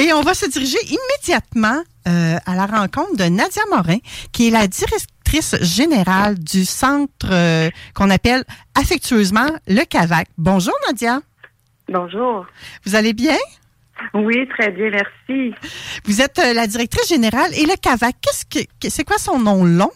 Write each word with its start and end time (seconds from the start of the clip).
Et 0.00 0.14
on 0.14 0.22
va 0.22 0.32
se 0.32 0.46
diriger 0.46 0.78
immédiatement 0.86 1.82
euh, 2.08 2.36
à 2.46 2.54
la 2.54 2.64
rencontre 2.64 3.16
de 3.16 3.24
Nadia 3.24 3.60
Morin, 3.70 3.98
qui 4.32 4.48
est 4.48 4.50
la 4.50 4.66
directrice 4.66 5.56
générale 5.60 6.38
du 6.38 6.64
centre 6.64 7.28
euh, 7.30 7.68
qu'on 7.94 8.08
appelle 8.08 8.42
affectueusement 8.74 9.48
le 9.68 9.84
CAVAC. 9.84 10.28
Bonjour 10.38 10.72
Nadia. 10.86 11.20
Bonjour. 11.86 12.46
Vous 12.86 12.94
allez 12.94 13.12
bien? 13.12 13.36
Oui, 14.14 14.48
très 14.48 14.70
bien, 14.70 14.88
merci. 14.90 15.54
Vous 16.06 16.22
êtes 16.22 16.38
euh, 16.38 16.54
la 16.54 16.66
directrice 16.66 17.06
générale 17.06 17.52
et 17.52 17.66
le 17.66 17.76
CAVAC, 17.76 18.16
qu'est-ce 18.22 18.46
que 18.46 18.88
c'est 18.88 19.04
quoi 19.04 19.18
son 19.18 19.38
nom 19.38 19.66
long? 19.66 19.92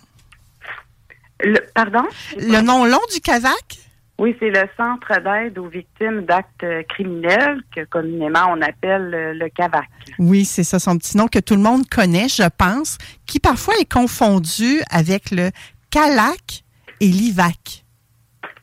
Le, 1.41 1.61
pardon? 1.75 2.05
Le 2.37 2.61
nom 2.61 2.85
long 2.85 3.01
du 3.11 3.21
CAVAC? 3.21 3.79
Oui, 4.19 4.37
c'est 4.39 4.51
le 4.51 4.69
Centre 4.77 5.21
d'aide 5.21 5.59
aux 5.59 5.69
victimes 5.69 6.25
d'actes 6.25 6.65
criminels 6.89 7.63
que 7.75 7.85
communément 7.85 8.47
on 8.51 8.63
appelle 8.63 9.37
le 9.37 9.49
CAVAC. 9.49 9.89
Oui, 10.19 10.45
c'est 10.45 10.63
ça 10.63 10.79
son 10.79 10.97
petit 10.99 11.17
nom 11.17 11.27
que 11.27 11.41
tout 11.41 11.57
le 11.57 11.63
monde 11.63 11.89
connaît, 11.89 12.29
je 12.29 12.49
pense, 12.57 12.97
qui 13.27 13.41
parfois 13.41 13.75
est 13.81 13.91
confondu 13.91 14.81
avec 14.91 15.33
le 15.33 15.51
CALAC 15.91 16.65
et 17.01 17.09
l'IVAC. 17.09 17.85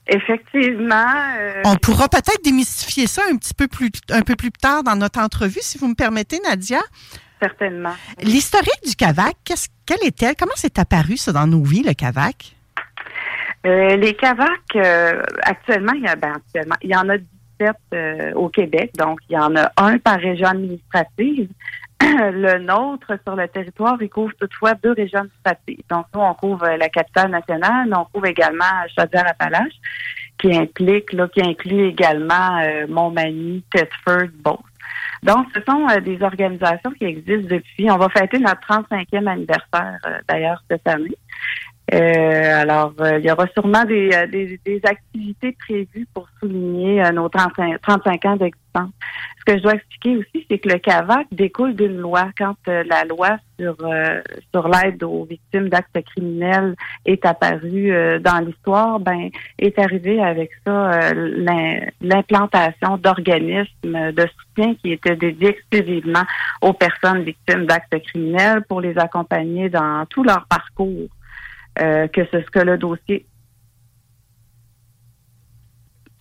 Effectivement. 0.08 1.06
Euh, 1.38 1.62
on 1.66 1.76
pourra 1.76 2.10
peut-être 2.10 2.44
démystifier 2.44 3.08
ça 3.08 3.22
un 3.32 3.38
petit 3.38 3.54
peu 3.54 3.68
plus 3.68 3.92
un 4.10 4.22
peu 4.22 4.36
plus 4.36 4.52
tard 4.52 4.84
dans 4.84 4.96
notre 4.96 5.20
entrevue, 5.20 5.60
si 5.62 5.78
vous 5.78 5.88
me 5.88 5.96
permettez, 5.96 6.40
Nadia. 6.44 6.82
Certainement. 7.42 7.94
L'historique 8.22 8.86
du 8.86 8.96
CAVAC, 8.96 9.36
qu'est-ce, 9.44 9.70
quelle 9.86 10.04
est-elle? 10.04 10.36
Comment 10.36 10.52
c'est 10.56 10.80
apparu 10.80 11.18
ça 11.18 11.32
dans 11.32 11.48
nos 11.48 11.64
vies, 11.64 11.84
le 11.84 11.94
CAVAC? 11.94 12.56
Euh, 13.66 13.96
les 13.96 14.16
CAVAC, 14.16 14.76
euh, 14.76 15.22
actuellement, 15.44 15.94
il 15.94 16.04
y, 16.04 16.08
a, 16.08 16.16
ben, 16.16 16.34
actuellement, 16.36 16.76
il 16.82 16.90
y 16.90 16.96
en 16.96 17.08
a 17.10 17.18
17 17.18 17.76
euh, 17.94 18.34
au 18.34 18.50
Québec, 18.50 18.92
donc 18.98 19.20
il 19.30 19.36
y 19.36 19.38
en 19.38 19.56
a 19.56 19.72
un 19.78 19.98
par 20.00 20.20
région 20.20 20.48
administrative. 20.48 21.50
le 22.02 22.58
nôtre, 22.58 23.14
sur 23.24 23.36
le 23.36 23.48
territoire, 23.48 23.98
il 24.02 24.10
couvre 24.10 24.34
toutefois 24.40 24.74
deux 24.74 24.94
régions 24.94 25.20
administratives. 25.20 25.84
Donc, 25.88 26.08
nous, 26.16 26.22
on 26.22 26.34
couvre 26.34 26.68
la 26.68 26.90
capitale 26.90 27.30
nationale, 27.30 27.88
mais 27.88 27.96
on 27.96 28.06
couvre 28.06 28.26
également 28.26 28.66
Chaudière-Appalaches, 28.98 29.80
qui 30.40 30.58
implique, 30.58 31.14
là, 31.14 31.28
qui 31.28 31.44
inclut 31.44 31.90
également 31.90 32.60
Montmagny, 32.90 33.64
Thetford, 33.72 34.30
Beauce. 34.44 34.58
Donc, 35.22 35.46
ce 35.54 35.62
sont 35.62 35.86
des 36.02 36.20
organisations 36.24 36.90
qui 36.98 37.06
existent 37.06 37.56
depuis. 37.56 37.92
On 37.92 37.98
va 37.98 38.10
fêter 38.10 38.40
notre 38.40 38.62
35e 38.68 39.28
anniversaire, 39.28 40.00
d'ailleurs, 40.28 40.64
cette 40.72 40.88
année. 40.88 41.16
Euh, 41.94 42.62
alors, 42.62 42.94
euh, 43.02 43.20
il 43.20 43.26
y 43.26 43.32
aura 43.32 43.48
sûrement 43.48 43.84
des, 43.84 44.12
euh, 44.14 44.26
des, 44.28 44.58
des, 44.64 44.82
activités 44.86 45.52
prévues 45.60 46.08
pour 46.14 46.26
souligner 46.40 47.04
nos 47.14 47.28
35, 47.28 47.82
35 47.82 48.26
ans 48.26 48.36
d'existence. 48.38 48.92
Ce 49.40 49.44
que 49.46 49.58
je 49.58 49.64
dois 49.64 49.74
expliquer 49.74 50.18
aussi, 50.18 50.46
c'est 50.50 50.60
que 50.60 50.70
le 50.70 50.78
CAVAC 50.78 51.28
découle 51.34 51.76
d'une 51.76 51.98
loi. 51.98 52.30
Quand 52.38 52.56
la 52.68 53.04
loi 53.04 53.38
sur 53.60 53.76
sur 54.54 54.68
l'aide 54.70 55.04
aux 55.04 55.26
victimes 55.26 55.68
d'actes 55.68 56.00
criminels 56.06 56.76
est 57.06 57.26
apparue 57.26 57.92
dans 58.22 58.46
l'histoire, 58.46 59.00
ben 59.00 59.30
est 59.58 59.78
arrivée 59.80 60.22
avec 60.22 60.52
ça 60.66 61.12
l'implantation 61.14 62.98
d'organismes 62.98 64.12
de 64.14 64.28
soutien 64.38 64.76
qui 64.76 64.94
étaient 64.94 65.18
dédiés 65.18 65.50
exclusivement 65.50 66.24
aux 66.62 66.74
personnes 66.74 67.24
victimes 67.24 67.66
d'actes 67.66 68.00
criminels 68.04 68.62
pour 68.70 68.80
les 68.80 68.98
accompagner 68.98 69.70
dans 69.70 70.06
tout 70.06 70.24
leur 70.24 70.46
parcours. 70.46 71.10
Euh, 71.80 72.08
que 72.08 72.26
ce 72.32 72.38
que 72.50 72.60
le 72.60 72.78
dossier. 72.78 73.26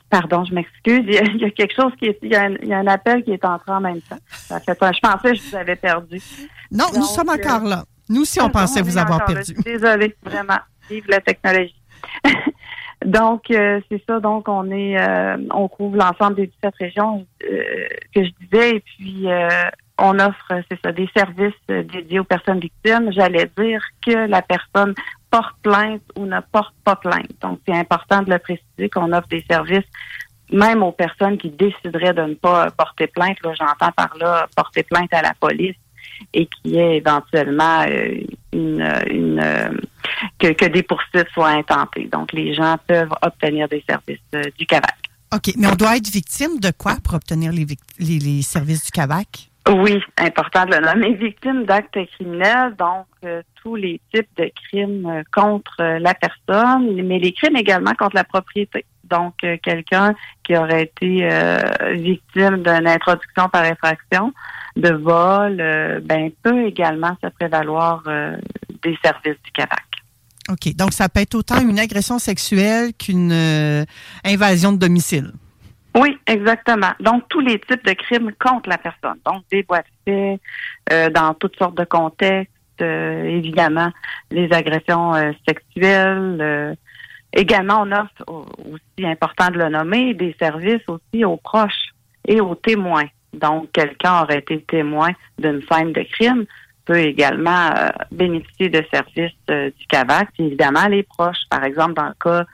Pardon, 0.08 0.44
je 0.44 0.54
m'excuse. 0.54 1.04
Il, 1.06 1.40
y 1.40 1.44
a 1.44 1.50
quelque 1.50 1.74
chose 1.74 1.92
qui 1.98 2.06
est. 2.06 2.18
Il 2.22 2.30
y 2.30 2.36
a, 2.36 2.78
un, 2.78 2.86
appel 2.86 3.24
qui 3.24 3.32
est 3.32 3.44
entré 3.44 3.72
en 3.72 3.80
même 3.80 4.00
temps. 4.02 4.18
Ça 4.28 4.60
fait 4.60 4.76
Je 4.80 5.00
pensais 5.00 5.32
que 5.32 5.34
je 5.34 5.50
vous 5.50 5.56
avais 5.56 5.76
perdu. 5.76 6.20
Non, 6.70 6.86
nous 6.94 7.02
sommes 7.02 7.30
euh, 7.30 7.34
encore 7.34 7.64
là. 7.64 7.84
Nous 8.08 8.22
aussi, 8.22 8.40
on 8.40 8.50
pensait 8.50 8.82
vous 8.82 8.98
avoir 8.98 9.24
perdu. 9.24 9.54
Désolée, 9.64 10.16
vraiment. 10.22 10.58
Vive 10.88 11.04
la 11.08 11.20
technologie. 11.20 11.80
donc, 13.04 13.50
euh, 13.50 13.80
c'est 13.90 14.02
ça. 14.08 14.20
Donc, 14.20 14.48
on 14.48 14.70
est, 14.70 14.96
on 15.52 15.68
couvre 15.68 15.96
l'ensemble 15.96 16.36
des 16.36 16.46
17 16.46 16.74
régions 16.78 17.26
que 17.40 18.24
je 18.24 18.30
disais, 18.40 18.76
et 18.76 18.80
puis 18.80 19.26
on 19.98 20.18
offre, 20.18 20.52
c'est 20.70 20.80
ça, 20.82 20.90
des 20.90 21.08
services 21.16 21.54
dédiés 21.68 22.18
aux 22.18 22.24
personnes 22.24 22.58
victimes. 22.58 23.12
J'allais 23.12 23.50
dire 23.56 23.80
que 24.04 24.26
la 24.26 24.42
personne 24.42 24.94
porte 25.30 25.56
plainte 25.62 26.02
ou 26.16 26.26
ne 26.26 26.40
porte 26.52 26.74
pas 26.84 26.96
plainte. 26.96 27.30
Donc, 27.40 27.60
c'est 27.66 27.74
important 27.74 28.22
de 28.22 28.30
le 28.30 28.38
préciser 28.38 28.88
qu'on 28.90 29.12
offre 29.12 29.28
des 29.28 29.44
services 29.48 29.86
même 30.52 30.82
aux 30.82 30.92
personnes 30.92 31.38
qui 31.38 31.50
décideraient 31.50 32.12
de 32.12 32.22
ne 32.22 32.34
pas 32.34 32.70
porter 32.72 33.06
plainte. 33.06 33.36
Là, 33.44 33.52
j'entends 33.58 33.92
par 33.92 34.16
là 34.18 34.48
porter 34.56 34.82
plainte 34.82 35.12
à 35.12 35.22
la 35.22 35.34
police 35.34 35.76
et 36.34 36.46
qui 36.46 36.76
est 36.76 36.96
éventuellement 36.98 37.84
euh, 37.88 38.20
une, 38.52 38.82
une 39.10 39.80
que, 40.38 40.66
des 40.66 40.82
poursuites 40.82 41.28
soient 41.32 41.48
intentées. 41.48 42.08
Donc, 42.12 42.32
les 42.32 42.54
gens 42.54 42.76
peuvent 42.86 43.12
obtenir 43.22 43.68
des 43.68 43.82
services 43.88 44.18
euh, 44.34 44.42
du 44.58 44.66
CAVAC. 44.66 44.96
OK, 45.32 45.54
mais 45.56 45.68
on 45.68 45.76
doit 45.76 45.96
être 45.96 46.10
victime 46.10 46.58
de 46.58 46.72
quoi 46.76 46.96
pour 47.02 47.14
obtenir 47.14 47.52
les, 47.52 47.66
les, 47.98 48.18
les 48.18 48.42
services 48.42 48.84
du 48.84 48.90
CAVAC? 48.90 49.49
Oui, 49.70 50.02
important 50.18 50.66
de 50.66 50.74
le 50.74 50.80
nommer. 50.80 51.14
Victime 51.14 51.64
d'actes 51.64 51.98
criminels, 52.14 52.74
donc 52.76 53.06
euh, 53.24 53.42
tous 53.62 53.76
les 53.76 54.00
types 54.12 54.28
de 54.36 54.50
crimes 54.64 55.06
euh, 55.06 55.22
contre 55.32 55.76
euh, 55.80 55.98
la 56.00 56.14
personne, 56.14 57.00
mais 57.06 57.20
les 57.20 57.32
crimes 57.32 57.56
également 57.56 57.94
contre 57.94 58.16
la 58.16 58.24
propriété. 58.24 58.84
Donc, 59.04 59.34
quelqu'un 59.64 60.14
qui 60.44 60.56
aurait 60.56 60.84
été 60.84 61.28
victime 61.96 62.62
d'une 62.62 62.86
introduction 62.86 63.48
par 63.48 63.64
infraction, 63.64 64.32
de 64.76 64.90
vol, 64.90 65.56
ben 66.04 66.30
peut 66.44 66.66
également 66.66 67.16
se 67.20 67.28
prévaloir 67.30 68.04
des 68.04 68.96
services 69.02 69.42
du 69.42 69.50
CAVAC. 69.52 69.82
OK. 70.48 70.76
Donc, 70.76 70.92
ça 70.92 71.08
peut 71.08 71.22
être 71.22 71.34
autant 71.34 71.60
une 71.60 71.80
agression 71.80 72.20
sexuelle 72.20 72.92
qu'une 72.96 73.32
invasion 74.24 74.72
de 74.72 74.78
domicile. 74.78 75.32
Oui, 75.96 76.18
exactement. 76.26 76.92
Donc, 77.00 77.24
tous 77.28 77.40
les 77.40 77.58
types 77.58 77.84
de 77.84 77.92
crimes 77.92 78.32
contre 78.38 78.68
la 78.68 78.78
personne. 78.78 79.18
Donc, 79.24 79.42
des 79.50 79.64
voies 79.68 79.82
de 80.06 80.36
euh, 80.92 81.10
dans 81.10 81.34
toutes 81.34 81.56
sortes 81.56 81.76
de 81.76 81.84
contextes, 81.84 82.50
euh, 82.80 83.24
évidemment, 83.24 83.90
les 84.30 84.52
agressions 84.52 85.14
euh, 85.14 85.32
sexuelles. 85.46 86.76
également, 87.32 87.82
on 87.82 87.92
offre 87.92 88.24
aussi, 88.28 89.06
important 89.06 89.50
de 89.50 89.58
le 89.58 89.68
nommer, 89.68 90.14
des 90.14 90.34
services 90.38 90.82
aussi 90.88 91.24
aux 91.24 91.36
proches 91.36 91.90
et 92.26 92.40
aux 92.40 92.54
témoins. 92.54 93.08
Donc, 93.32 93.72
quelqu'un 93.72 94.22
aurait 94.22 94.38
été 94.38 94.62
témoin 94.62 95.10
d'une 95.38 95.62
scène 95.70 95.92
de 95.92 96.02
crime 96.02 96.46
peut 96.86 96.98
également 96.98 97.70
bénéficier 98.10 98.68
de 98.68 98.82
services 98.92 99.36
du 99.48 99.86
CAVAC. 99.88 100.28
Évidemment, 100.38 100.88
les 100.88 101.04
proches, 101.04 101.42
par 101.48 101.62
exemple, 101.62 101.94
dans 101.94 102.08
le 102.08 102.14
cas 102.18 102.46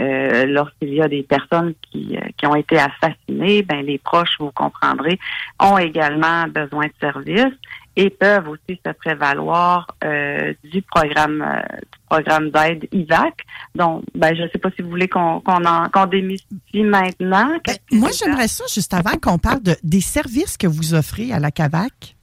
Euh, 0.00 0.46
lorsqu'il 0.46 0.92
y 0.92 1.00
a 1.00 1.06
des 1.06 1.22
personnes 1.22 1.74
qui, 1.80 2.16
euh, 2.16 2.28
qui 2.36 2.46
ont 2.46 2.56
été 2.56 2.76
assassinées, 2.78 3.62
ben 3.62 3.84
les 3.86 3.98
proches, 3.98 4.36
vous 4.40 4.50
comprendrez, 4.50 5.20
ont 5.60 5.78
également 5.78 6.48
besoin 6.48 6.86
de 6.86 6.92
services 7.00 7.54
et 7.94 8.10
peuvent 8.10 8.48
aussi 8.48 8.80
se 8.84 8.90
prévaloir 8.90 9.86
euh, 10.02 10.52
du 10.64 10.82
programme 10.82 11.44
du 11.92 11.98
programme 12.08 12.50
d'aide 12.50 12.88
IVAC. 12.90 13.44
Donc, 13.76 14.02
ben 14.16 14.34
je 14.34 14.42
ne 14.42 14.48
sais 14.48 14.58
pas 14.58 14.70
si 14.74 14.82
vous 14.82 14.90
voulez 14.90 15.06
qu'on 15.06 15.40
qu'on 15.40 15.64
en 15.64 15.88
qu'on 15.90 16.06
démystifie 16.06 16.82
maintenant. 16.82 17.56
Ben, 17.64 17.76
moi, 17.92 18.10
j'aimerais 18.12 18.48
ça 18.48 18.64
juste 18.72 18.94
avant 18.94 19.16
qu'on 19.22 19.38
parle 19.38 19.62
de, 19.62 19.76
des 19.84 20.00
services 20.00 20.56
que 20.56 20.66
vous 20.66 20.94
offrez 20.94 21.32
à 21.32 21.38
la 21.38 21.52
CAVAC. 21.52 22.16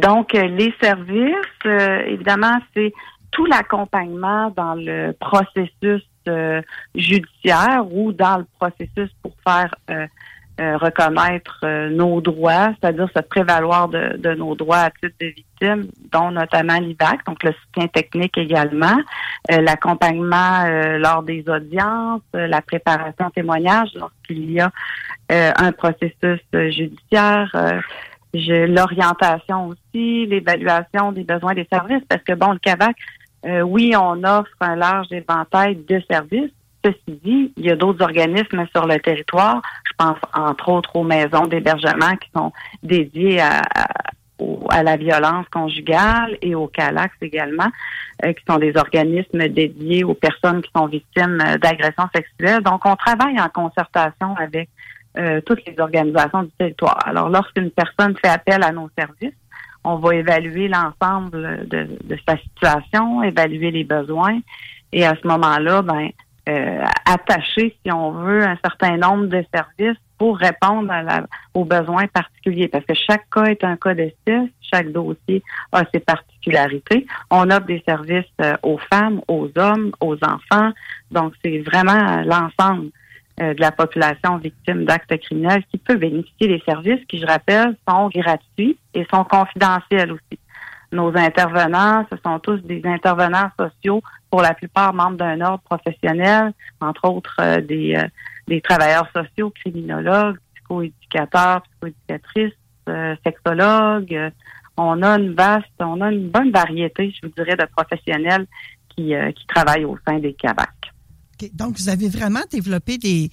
Donc, 0.00 0.32
les 0.32 0.72
services, 0.80 1.66
évidemment, 2.06 2.60
c'est 2.72 2.92
tout 3.32 3.46
l'accompagnement 3.46 4.50
dans 4.50 4.74
le 4.74 5.12
processus 5.18 5.82
euh, 5.82 6.11
judiciaire 6.94 7.84
ou 7.90 8.12
dans 8.12 8.38
le 8.38 8.46
processus 8.58 9.10
pour 9.22 9.32
faire 9.46 9.74
euh, 9.90 10.06
euh, 10.60 10.76
reconnaître 10.76 11.64
nos 11.88 12.20
droits, 12.20 12.74
c'est-à-dire 12.78 13.08
se 13.16 13.22
prévaloir 13.22 13.88
de, 13.88 14.16
de, 14.18 14.34
nos 14.34 14.54
droits 14.54 14.78
à 14.78 14.90
titre 14.90 15.14
de 15.18 15.26
victime, 15.26 15.86
dont 16.12 16.30
notamment 16.30 16.78
l'IVAC, 16.78 17.24
donc 17.26 17.42
le 17.42 17.52
soutien 17.52 17.88
technique 17.88 18.36
également, 18.36 18.98
l'accompagnement 19.48 20.64
lors 20.98 21.22
des 21.22 21.42
audiences, 21.48 22.20
la 22.34 22.60
préparation 22.60 23.30
témoignage 23.30 23.88
lorsqu'il 23.94 24.52
y 24.52 24.60
a 24.60 24.70
un 25.30 25.72
processus 25.72 26.40
judiciaire. 26.52 27.50
l'orientation 28.34 29.68
aussi, 29.68 30.26
l'évaluation 30.26 31.12
des 31.12 31.24
besoins 31.24 31.54
des 31.54 31.66
services, 31.72 32.04
parce 32.10 32.22
que 32.22 32.34
bon, 32.34 32.52
le 32.52 32.58
CAVAC, 32.58 32.94
euh, 33.44 33.62
oui, 33.62 33.94
on 33.96 34.22
offre 34.24 34.50
un 34.60 34.76
large 34.76 35.08
éventail 35.10 35.76
de 35.76 36.00
services. 36.10 36.50
Ceci 36.84 37.20
dit, 37.22 37.52
il 37.56 37.64
y 37.64 37.70
a 37.70 37.76
d'autres 37.76 38.02
organismes 38.02 38.66
sur 38.74 38.86
le 38.86 38.98
territoire. 38.98 39.62
Je 39.84 39.92
pense 39.96 40.18
entre 40.34 40.68
autres 40.68 40.96
aux 40.96 41.04
maisons 41.04 41.46
d'hébergement 41.46 42.16
qui 42.16 42.28
sont 42.34 42.52
dédiées 42.82 43.40
à, 43.40 43.62
à, 44.70 44.82
la 44.82 44.96
violence 44.96 45.46
conjugale 45.48 46.36
et 46.42 46.54
au 46.56 46.66
CALAX 46.66 47.14
également, 47.20 47.68
euh, 48.24 48.32
qui 48.32 48.44
sont 48.48 48.58
des 48.58 48.76
organismes 48.76 49.48
dédiés 49.48 50.02
aux 50.02 50.14
personnes 50.14 50.62
qui 50.62 50.70
sont 50.74 50.86
victimes 50.86 51.38
d'agressions 51.60 52.08
sexuelles. 52.14 52.62
Donc, 52.62 52.84
on 52.84 52.96
travaille 52.96 53.40
en 53.40 53.48
concertation 53.48 54.34
avec 54.36 54.68
euh, 55.18 55.40
toutes 55.44 55.64
les 55.66 55.78
organisations 55.78 56.44
du 56.44 56.50
territoire. 56.58 56.98
Alors, 57.04 57.28
lorsqu'une 57.28 57.70
personne 57.70 58.16
fait 58.16 58.30
appel 58.30 58.62
à 58.62 58.72
nos 58.72 58.88
services, 58.98 59.34
on 59.84 59.96
va 59.96 60.14
évaluer 60.14 60.68
l'ensemble 60.68 61.66
de, 61.68 61.88
sa 62.26 62.36
situation, 62.38 63.22
évaluer 63.22 63.70
les 63.70 63.84
besoins 63.84 64.40
et 64.92 65.04
à 65.04 65.14
ce 65.20 65.26
moment-là, 65.26 65.82
ben, 65.82 66.10
euh, 66.48 66.84
attacher, 67.06 67.76
si 67.84 67.92
on 67.92 68.10
veut, 68.12 68.42
un 68.42 68.58
certain 68.62 68.96
nombre 68.96 69.26
de 69.26 69.44
services 69.54 69.98
pour 70.18 70.38
répondre 70.38 70.92
aux 71.54 71.64
besoins 71.64 72.06
particuliers. 72.06 72.68
Parce 72.68 72.84
que 72.84 72.94
chaque 72.94 73.28
cas 73.30 73.44
est 73.44 73.64
un 73.64 73.76
cas 73.76 73.94
d'espèce, 73.94 74.48
chaque 74.60 74.92
dossier 74.92 75.42
a 75.72 75.82
ses 75.92 76.00
particularités. 76.00 77.06
On 77.30 77.50
offre 77.50 77.66
des 77.66 77.82
services 77.86 78.24
euh, 78.40 78.54
aux 78.62 78.78
femmes, 78.92 79.20
aux 79.28 79.50
hommes, 79.56 79.92
aux 80.00 80.16
enfants. 80.22 80.72
Donc, 81.10 81.34
c'est 81.44 81.58
vraiment 81.60 82.22
l'ensemble 82.22 82.90
de 83.42 83.60
la 83.60 83.72
population 83.72 84.36
victime 84.38 84.84
d'actes 84.84 85.16
criminels 85.18 85.64
qui 85.70 85.78
peut 85.78 85.96
bénéficier 85.96 86.48
des 86.48 86.62
services 86.64 87.04
qui, 87.08 87.18
je 87.18 87.26
rappelle, 87.26 87.76
sont 87.88 88.08
gratuits 88.08 88.78
et 88.94 89.06
sont 89.12 89.24
confidentiels 89.24 90.12
aussi. 90.12 90.38
Nos 90.92 91.16
intervenants, 91.16 92.06
ce 92.10 92.18
sont 92.24 92.38
tous 92.38 92.58
des 92.58 92.82
intervenants 92.84 93.50
sociaux, 93.58 94.02
pour 94.30 94.42
la 94.42 94.54
plupart 94.54 94.92
membres 94.94 95.16
d'un 95.16 95.40
ordre 95.40 95.62
professionnel, 95.64 96.52
entre 96.80 97.08
autres 97.08 97.36
euh, 97.40 97.60
des, 97.60 97.94
euh, 97.96 98.06
des 98.48 98.60
travailleurs 98.60 99.08
sociaux, 99.14 99.50
criminologues, 99.50 100.38
psychoéducateurs, 100.54 101.62
psychoéducatrices, 101.62 102.52
sexologues. 103.24 104.32
on 104.76 105.02
a 105.02 105.18
une 105.18 105.34
vaste, 105.34 105.68
on 105.78 106.00
a 106.00 106.10
une 106.10 106.28
bonne 106.30 106.50
variété, 106.50 107.14
je 107.14 107.26
vous 107.26 107.32
dirais, 107.36 107.56
de 107.56 107.64
professionnels 107.76 108.46
qui, 108.88 109.14
qui 109.36 109.46
travaillent 109.46 109.84
au 109.84 109.96
sein 110.04 110.18
des 110.18 110.32
CABAC. 110.32 110.91
Donc, 111.52 111.76
vous 111.78 111.88
avez 111.88 112.08
vraiment 112.08 112.42
développé 112.50 112.98
des, 112.98 113.30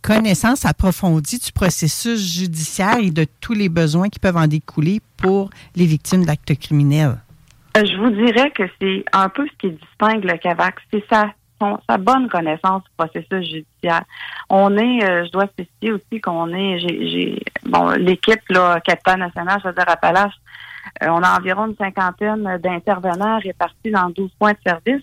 connaissances 0.00 0.64
approfondies 0.64 1.38
du 1.38 1.52
processus 1.52 2.20
judiciaire 2.20 2.98
et 2.98 3.10
de 3.10 3.26
tous 3.40 3.52
les 3.52 3.68
besoins 3.68 4.08
qui 4.08 4.18
peuvent 4.18 4.36
en 4.36 4.46
découler 4.46 5.00
pour 5.16 5.50
les 5.74 5.86
victimes 5.86 6.24
d'actes 6.24 6.54
criminels. 6.58 7.18
Euh, 7.76 7.84
je 7.84 7.96
vous 7.96 8.10
dirais 8.10 8.50
que 8.50 8.64
c'est 8.80 9.04
un 9.12 9.28
peu 9.28 9.46
ce 9.46 9.52
qui 9.58 9.74
distingue 9.74 10.24
le 10.24 10.36
CAVAC, 10.36 10.76
c'est 10.92 11.04
sa, 11.10 11.32
sa 11.88 11.96
bonne 11.96 12.28
connaissance 12.28 12.82
du 12.84 12.90
processus 12.96 13.50
judiciaire. 13.50 14.04
On 14.50 14.76
est, 14.76 15.04
euh, 15.04 15.24
je 15.26 15.32
dois 15.32 15.46
spécifier 15.46 15.92
aussi 15.92 16.20
qu'on 16.20 16.52
est, 16.52 16.78
j'ai, 16.80 17.42
bon, 17.64 17.90
l'équipe 17.90 18.42
là, 18.50 18.78
Capitaine 18.80 19.20
national, 19.20 19.58
je 19.62 19.68
veux 19.68 19.74
dire 19.74 19.88
Appalaches, 19.88 20.34
euh, 21.02 21.08
on 21.08 21.22
a 21.22 21.38
environ 21.38 21.66
une 21.66 21.76
cinquantaine 21.76 22.58
d'intervenants 22.58 23.38
répartis 23.38 23.90
dans 23.90 24.10
12 24.10 24.30
points 24.38 24.52
de 24.52 24.58
service. 24.64 25.02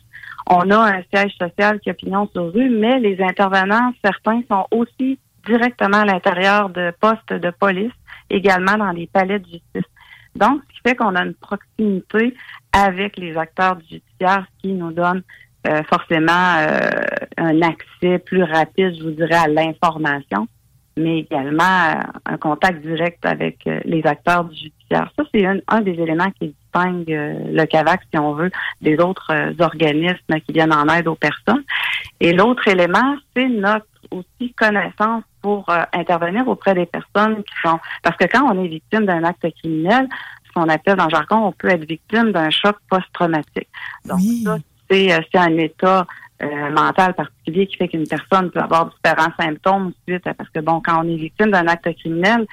On 0.50 0.70
a 0.72 0.98
un 0.98 1.04
siège 1.14 1.36
social 1.38 1.80
qui 1.80 1.90
a 1.90 1.94
pignon 1.94 2.30
sur 2.34 2.54
rue, 2.54 2.70
mais 2.70 3.00
les 3.00 3.22
intervenants, 3.22 3.92
certains 4.04 4.42
sont 4.50 4.66
aussi 4.72 5.20
directement 5.46 6.00
à 6.02 6.06
l'intérieur 6.06 6.70
de 6.70 6.92
postes 7.00 7.34
de 7.34 7.50
police, 7.52 7.94
également 8.30 8.78
dans 8.78 8.92
les 8.92 9.08
palais 9.08 9.40
de 9.40 9.46
justice. 9.46 9.90
Donc, 10.36 10.62
ce 10.70 10.76
qui 10.76 10.90
fait 10.90 10.96
qu'on 10.96 11.16
a 11.16 11.24
une 11.24 11.34
proximité 11.34 12.36
avec 12.72 13.18
les 13.18 13.36
acteurs 13.36 13.76
du 13.78 13.86
judiciaire, 13.88 14.46
qui 14.62 14.74
nous 14.74 14.92
donne 14.92 15.24
euh, 15.68 15.84
forcément 15.84 16.56
euh, 16.60 16.90
un 17.38 17.62
accès 17.62 18.20
plus 18.20 18.44
rapide, 18.44 18.96
je 18.98 19.04
vous 19.04 19.12
dirais, 19.12 19.36
à 19.36 19.48
l'information 19.48 20.48
mais 21.00 21.20
également 21.20 21.64
euh, 21.64 22.02
un 22.26 22.38
contact 22.38 22.82
direct 22.82 23.26
avec 23.26 23.60
euh, 23.66 23.80
les 23.86 24.06
acteurs 24.06 24.44
du 24.44 24.56
judiciaire. 24.56 25.12
Ça, 25.16 25.24
c'est 25.34 25.46
un, 25.46 25.82
des 25.82 25.94
éléments 25.94 26.30
qui 26.40 26.54
distingue 26.54 27.12
euh, 27.12 27.34
le 27.52 27.66
CAVAC, 27.66 28.02
si 28.12 28.20
on 28.20 28.34
veut, 28.34 28.52
des 28.82 28.98
autres 29.00 29.34
organismes 29.60 30.40
qui 30.46 30.52
viennent 30.52 30.74
en 30.74 30.88
aide 30.88 31.08
aux 31.08 31.16
personnes. 31.16 31.64
Et 32.20 32.34
l'autre 32.34 32.68
élément, 32.68 33.16
c'est 33.36 33.48
notre 33.48 33.86
aussi 34.12 34.54
connaissance 34.54 35.24
pour 35.42 35.66
intervenir 35.94 36.48
auprès 36.48 36.74
des 36.74 36.86
personnes 36.86 37.44
qui 37.44 37.54
sont... 37.64 37.80
Parce 38.04 38.18
que 38.18 38.26
quand 38.26 38.44
on 38.54 38.64
est 38.64 38.68
victime 38.68 39.06
d'un 39.06 39.24
acte 39.24 39.46
criminel, 39.60 40.08
ce 40.46 40.52
qu'on 40.54 40.68
appelle 40.68 40.96
dans 40.96 41.06
le 41.06 41.12
jargon, 41.12 41.48
on 41.48 41.52
peut 41.52 41.70
être 41.70 41.86
victime 41.86 42.32
d'un 42.32 42.50
choc 42.50 42.76
post-traumatique. 42.90 43.70
Donc 44.06 44.20
ça, 44.44 44.58
c'est 44.90 45.38
un 45.38 45.58
état 45.58 46.08
euh, 46.42 46.70
mental 46.72 47.14
particulier 47.16 47.68
qui 47.68 47.78
fait 47.78 47.88
qu'une 47.88 48.08
personne 48.08 48.50
peut 48.52 48.60
avoir 48.60 48.90
différents 48.90 49.34
symptômes 49.40 49.92
suite 50.08 50.26
à, 50.26 50.34
parce 50.34 50.50
que 50.50 50.60
bon, 50.60 50.82
quand 50.84 51.04
on 51.04 51.10
est 51.10 51.18
victime 51.18 51.52
d'un 51.52 51.68
acte 51.68 51.94
criminel, 51.98 52.46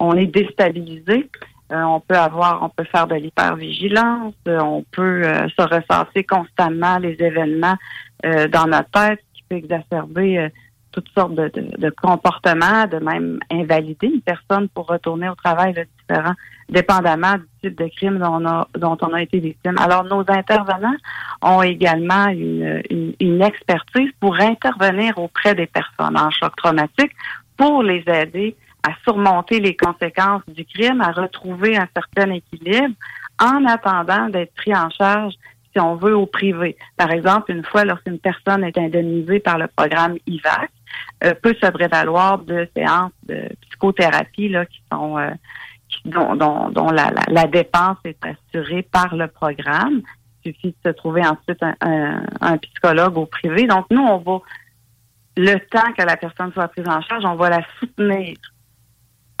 on 0.00 0.16
est 0.16 0.26
déstabilisé. 0.26 1.28
Euh, 1.72 1.82
on 1.82 2.00
peut 2.00 2.16
avoir, 2.16 2.62
on 2.62 2.68
peut 2.68 2.84
faire 2.84 3.06
de 3.06 3.14
l'hypervigilance, 3.14 4.34
euh, 4.48 4.60
on 4.60 4.84
peut 4.92 5.22
se 5.24 5.62
ressasser 5.62 6.24
constamment 6.24 6.98
les 6.98 7.16
événements 7.18 7.76
dans 8.22 8.66
notre 8.66 8.90
tête, 8.90 9.20
ce 9.32 9.38
qui 9.38 9.44
peut 9.48 9.56
exacerber 9.56 10.50
toutes 10.94 11.08
sortes 11.08 11.34
de, 11.34 11.50
de, 11.54 11.90
comportements, 11.90 12.86
de 12.86 12.98
même 12.98 13.40
invalider 13.50 14.06
une 14.06 14.20
personne 14.20 14.68
pour 14.68 14.86
retourner 14.86 15.28
au 15.28 15.34
travail 15.34 15.74
là, 15.74 15.82
différent, 15.98 16.34
dépendamment 16.68 17.34
du 17.34 17.46
type 17.62 17.78
de 17.78 17.88
crime 17.96 18.18
dont 18.18 18.40
on 18.40 18.46
a, 18.46 18.68
dont 18.78 18.96
on 19.02 19.12
a 19.12 19.20
été 19.20 19.40
victime. 19.40 19.74
Alors, 19.78 20.04
nos 20.04 20.20
intervenants 20.28 20.94
ont 21.42 21.62
également 21.62 22.28
une, 22.28 22.80
une, 23.18 23.42
expertise 23.42 24.10
pour 24.20 24.40
intervenir 24.40 25.18
auprès 25.18 25.56
des 25.56 25.66
personnes 25.66 26.16
en 26.16 26.30
choc 26.30 26.54
traumatique 26.56 27.12
pour 27.56 27.82
les 27.82 28.04
aider 28.06 28.56
à 28.84 28.92
surmonter 29.02 29.58
les 29.58 29.76
conséquences 29.76 30.42
du 30.46 30.64
crime, 30.64 31.00
à 31.00 31.10
retrouver 31.10 31.76
un 31.76 31.88
certain 31.92 32.30
équilibre 32.30 32.94
en 33.40 33.64
attendant 33.64 34.28
d'être 34.28 34.54
pris 34.54 34.74
en 34.74 34.90
charge 34.90 35.34
si 35.74 35.80
on 35.80 35.96
veut, 35.96 36.16
au 36.16 36.26
privé. 36.26 36.76
Par 36.96 37.10
exemple, 37.10 37.50
une 37.50 37.64
fois 37.64 37.84
lorsqu'une 37.84 38.18
personne 38.18 38.64
est 38.64 38.78
indemnisée 38.78 39.40
par 39.40 39.58
le 39.58 39.66
programme 39.66 40.16
IVAC, 40.26 40.70
euh, 41.22 41.34
peut 41.34 41.54
se 41.60 41.70
prévaloir 41.70 42.38
de 42.38 42.68
séances 42.76 43.12
de 43.26 43.48
psychothérapie 43.62 44.48
là, 44.48 44.66
qui 44.66 44.80
sont 44.92 45.18
euh, 45.18 45.30
dont, 46.04 46.34
dont, 46.36 46.70
dont 46.70 46.90
la, 46.90 47.10
la, 47.28 47.46
dépense 47.46 47.98
est 48.04 48.18
assurée 48.24 48.82
par 48.82 49.14
le 49.14 49.28
programme. 49.28 50.02
Il 50.44 50.52
suffit 50.52 50.68
de 50.84 50.90
se 50.90 50.94
trouver 50.94 51.22
ensuite 51.22 51.62
un, 51.62 52.22
un, 52.40 52.58
psychologue 52.58 53.16
au 53.16 53.26
privé. 53.26 53.66
Donc, 53.66 53.86
nous, 53.90 54.02
on 54.02 54.18
va, 54.18 54.40
le 55.36 55.58
temps 55.70 55.92
que 55.96 56.02
la 56.02 56.16
personne 56.16 56.52
soit 56.52 56.68
prise 56.68 56.88
en 56.88 57.00
charge, 57.00 57.24
on 57.24 57.36
va 57.36 57.50
la 57.50 57.62
soutenir 57.78 58.36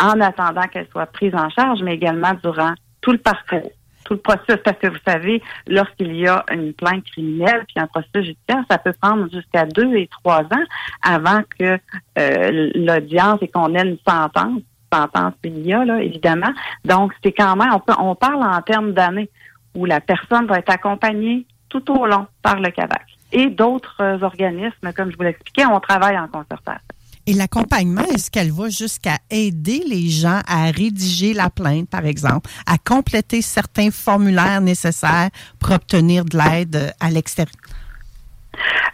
en 0.00 0.20
attendant 0.20 0.62
qu'elle 0.62 0.88
soit 0.88 1.06
prise 1.06 1.34
en 1.34 1.50
charge, 1.50 1.82
mais 1.82 1.94
également 1.94 2.34
durant 2.42 2.74
tout 3.00 3.12
le 3.12 3.18
parcours 3.18 3.70
tout 4.04 4.14
le 4.14 4.20
processus, 4.20 4.62
parce 4.64 4.78
que 4.78 4.88
vous 4.88 4.98
savez, 5.06 5.42
lorsqu'il 5.66 6.14
y 6.14 6.26
a 6.26 6.44
une 6.50 6.72
plainte 6.72 7.04
criminelle 7.04 7.64
puis 7.66 7.76
un 7.82 7.86
processus 7.86 8.26
judiciaire, 8.26 8.64
ça 8.70 8.78
peut 8.78 8.94
prendre 9.00 9.30
jusqu'à 9.30 9.64
deux 9.64 9.94
et 9.94 10.08
trois 10.08 10.40
ans 10.40 10.64
avant 11.02 11.42
que 11.58 11.78
euh, 12.18 12.70
l'audience 12.74 13.38
et 13.42 13.48
qu'on 13.48 13.74
ait 13.74 13.82
une 13.82 13.98
sentence, 14.06 14.62
sentence 14.92 15.34
il 15.44 15.66
y 15.66 15.72
a, 15.72 15.84
là, 15.84 16.02
évidemment. 16.02 16.52
Donc, 16.84 17.12
c'est 17.22 17.32
quand 17.32 17.56
même, 17.56 17.72
on, 17.74 17.80
peut, 17.80 17.94
on 17.98 18.14
parle 18.14 18.42
en 18.42 18.60
termes 18.62 18.92
d'années 18.92 19.30
où 19.74 19.86
la 19.86 20.00
personne 20.00 20.46
va 20.46 20.58
être 20.58 20.70
accompagnée 20.70 21.46
tout 21.68 21.90
au 21.90 22.06
long 22.06 22.26
par 22.42 22.60
le 22.60 22.70
CAVAC. 22.70 23.04
et 23.32 23.48
d'autres 23.48 24.22
organismes, 24.22 24.92
comme 24.94 25.10
je 25.10 25.16
vous 25.16 25.24
l'expliquais, 25.24 25.66
on 25.66 25.80
travaille 25.80 26.16
en 26.16 26.28
concertation. 26.28 26.93
Et 27.26 27.32
l'accompagnement, 27.32 28.02
est-ce 28.02 28.30
qu'elle 28.30 28.52
va 28.52 28.68
jusqu'à 28.68 29.16
aider 29.30 29.82
les 29.88 30.08
gens 30.08 30.40
à 30.46 30.70
rédiger 30.70 31.32
la 31.32 31.48
plainte, 31.48 31.88
par 31.88 32.04
exemple, 32.04 32.50
à 32.66 32.76
compléter 32.76 33.40
certains 33.40 33.90
formulaires 33.90 34.60
nécessaires 34.60 35.30
pour 35.58 35.72
obtenir 35.72 36.24
de 36.26 36.36
l'aide 36.36 36.92
à 37.00 37.10
l'extérieur? 37.10 37.54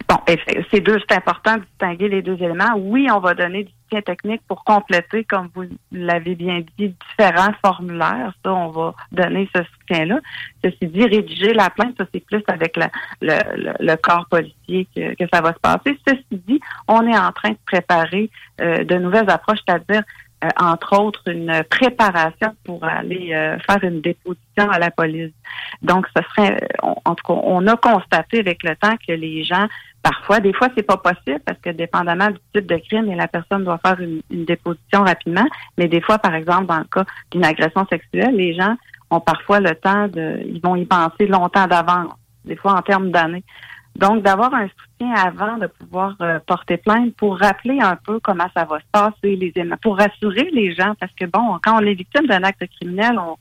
Bon, 0.08 0.16
c'est 0.26 0.80
deux, 0.80 0.98
c'est 1.08 1.16
important 1.16 1.56
de 1.56 1.62
distinguer 1.62 2.08
les 2.08 2.22
deux 2.22 2.36
éléments. 2.36 2.74
Oui, 2.76 3.08
on 3.12 3.20
va 3.20 3.34
donner 3.34 3.64
du 3.64 3.72
soutien 3.90 4.02
technique 4.02 4.42
pour 4.46 4.64
compléter, 4.64 5.24
comme 5.24 5.48
vous 5.54 5.64
l'avez 5.92 6.34
bien 6.34 6.62
dit, 6.78 6.94
différents 7.10 7.52
formulaires. 7.64 8.32
Ça, 8.44 8.52
on 8.52 8.68
va 8.68 8.94
donner 9.12 9.48
ce 9.54 9.62
soutien-là. 9.62 10.20
Ceci 10.64 10.86
dit, 10.86 11.04
rédiger 11.04 11.52
la 11.52 11.70
plainte, 11.70 11.96
ça, 11.98 12.04
c'est 12.12 12.24
plus 12.24 12.42
avec 12.46 12.76
le, 12.76 12.86
le, 13.20 13.96
corps 13.96 14.26
policier 14.30 14.86
que, 14.94 15.14
que, 15.14 15.24
ça 15.32 15.40
va 15.40 15.52
se 15.52 15.58
passer. 15.58 15.98
Ceci 16.06 16.24
dit, 16.30 16.60
on 16.88 17.06
est 17.06 17.18
en 17.18 17.32
train 17.32 17.50
de 17.50 17.58
préparer 17.66 18.30
euh, 18.60 18.84
de 18.84 18.94
nouvelles 18.96 19.30
approches, 19.30 19.58
c'est-à-dire 19.66 20.02
euh, 20.42 20.48
entre 20.58 20.98
autres, 20.98 21.22
une 21.26 21.62
préparation 21.68 22.54
pour 22.64 22.82
aller 22.84 23.34
euh, 23.34 23.58
faire 23.58 23.82
une 23.82 24.00
déposition 24.00 24.70
à 24.70 24.78
la 24.78 24.90
police. 24.90 25.32
Donc, 25.82 26.06
ce 26.16 26.22
serait, 26.30 26.66
en 26.82 27.14
tout 27.14 27.26
cas, 27.26 27.40
on 27.42 27.66
a 27.66 27.76
constaté 27.76 28.38
avec 28.38 28.62
le 28.62 28.74
temps 28.76 28.96
que 29.06 29.12
les 29.12 29.44
gens, 29.44 29.66
parfois, 30.02 30.40
des 30.40 30.52
fois, 30.52 30.68
c'est 30.76 30.82
pas 30.82 30.96
possible 30.96 31.40
parce 31.44 31.58
que 31.60 31.70
dépendamment 31.70 32.28
du 32.28 32.38
type 32.54 32.66
de 32.66 32.76
crime, 32.76 33.10
et 33.10 33.16
la 33.16 33.28
personne 33.28 33.64
doit 33.64 33.78
faire 33.84 34.00
une, 34.00 34.20
une 34.30 34.44
déposition 34.44 35.02
rapidement. 35.02 35.46
Mais 35.78 35.88
des 35.88 36.00
fois, 36.00 36.18
par 36.18 36.34
exemple, 36.34 36.66
dans 36.66 36.78
le 36.78 36.84
cas 36.84 37.04
d'une 37.30 37.44
agression 37.44 37.86
sexuelle, 37.86 38.34
les 38.36 38.54
gens 38.54 38.76
ont 39.10 39.20
parfois 39.20 39.60
le 39.60 39.74
temps 39.74 40.08
de, 40.08 40.42
ils 40.46 40.60
vont 40.60 40.76
y 40.76 40.86
penser 40.86 41.26
longtemps 41.26 41.66
d'avance, 41.66 42.12
des 42.44 42.56
fois 42.56 42.74
en 42.74 42.82
termes 42.82 43.10
d'années. 43.10 43.44
Donc, 43.96 44.22
d'avoir 44.22 44.54
un 44.54 44.68
soutien 44.68 45.12
avant 45.14 45.58
de 45.58 45.66
pouvoir 45.66 46.14
euh, 46.20 46.38
porter 46.46 46.76
plainte 46.76 47.14
pour 47.16 47.38
rappeler 47.38 47.80
un 47.80 47.96
peu 47.96 48.20
comment 48.20 48.46
ça 48.54 48.64
va 48.64 48.78
se 48.78 48.84
passer, 48.92 49.36
les 49.36 49.52
pour 49.82 49.98
rassurer 49.98 50.48
les 50.52 50.74
gens, 50.74 50.94
parce 50.98 51.12
que 51.12 51.26
bon, 51.26 51.58
quand 51.62 51.76
on 51.76 51.84
est 51.84 51.94
victime 51.94 52.26
d'un 52.26 52.44
acte 52.44 52.64
criminel, 52.78 53.18
on, 53.18 53.36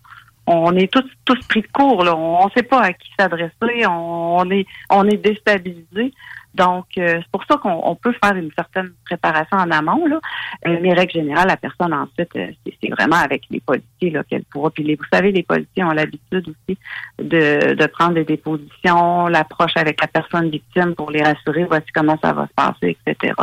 on 0.51 0.75
est 0.75 0.91
tous 0.91 1.05
tous 1.25 1.39
pris 1.47 1.61
de 1.61 1.67
court, 1.67 2.03
là. 2.03 2.15
on 2.15 2.45
ne 2.45 2.51
sait 2.51 2.63
pas 2.63 2.81
à 2.81 2.93
qui 2.93 3.09
s'adresser, 3.17 3.85
on, 3.87 4.49
est 4.49 4.65
on 4.89 5.07
est 5.07 5.17
déstabilisé. 5.17 6.11
Donc, 6.55 6.85
euh, 6.97 7.19
c'est 7.21 7.31
pour 7.31 7.43
ça 7.45 7.57
qu'on 7.57 7.95
peut 7.95 8.13
faire 8.23 8.35
une 8.35 8.49
certaine 8.55 8.91
préparation 9.05 9.57
en 9.57 9.69
amont. 9.69 10.07
Là. 10.07 10.19
Euh, 10.67 10.79
mais 10.81 10.93
règle 10.93 11.13
générale, 11.13 11.47
la 11.47 11.57
personne 11.57 11.93
ensuite, 11.93 12.35
euh, 12.35 12.47
c'est 12.65 12.89
vraiment 12.89 13.17
avec 13.17 13.43
les 13.51 13.59
policiers 13.59 14.13
qu'elle 14.27 14.43
pourra. 14.45 14.71
Puis 14.71 14.95
vous 14.95 15.05
savez, 15.13 15.31
les 15.31 15.43
policiers 15.43 15.83
ont 15.83 15.91
l'habitude 15.91 16.49
aussi 16.49 16.77
de, 17.19 17.75
de 17.75 17.85
prendre 17.85 18.15
des 18.15 18.25
dépositions, 18.25 19.27
l'approche 19.27 19.73
avec 19.75 20.01
la 20.01 20.07
personne 20.07 20.49
victime 20.49 20.95
pour 20.95 21.11
les 21.11 21.21
rassurer, 21.21 21.65
voici 21.65 21.85
comment 21.93 22.17
ça 22.21 22.33
va 22.33 22.47
se 22.47 22.53
passer, 22.53 22.97
etc. 23.05 23.33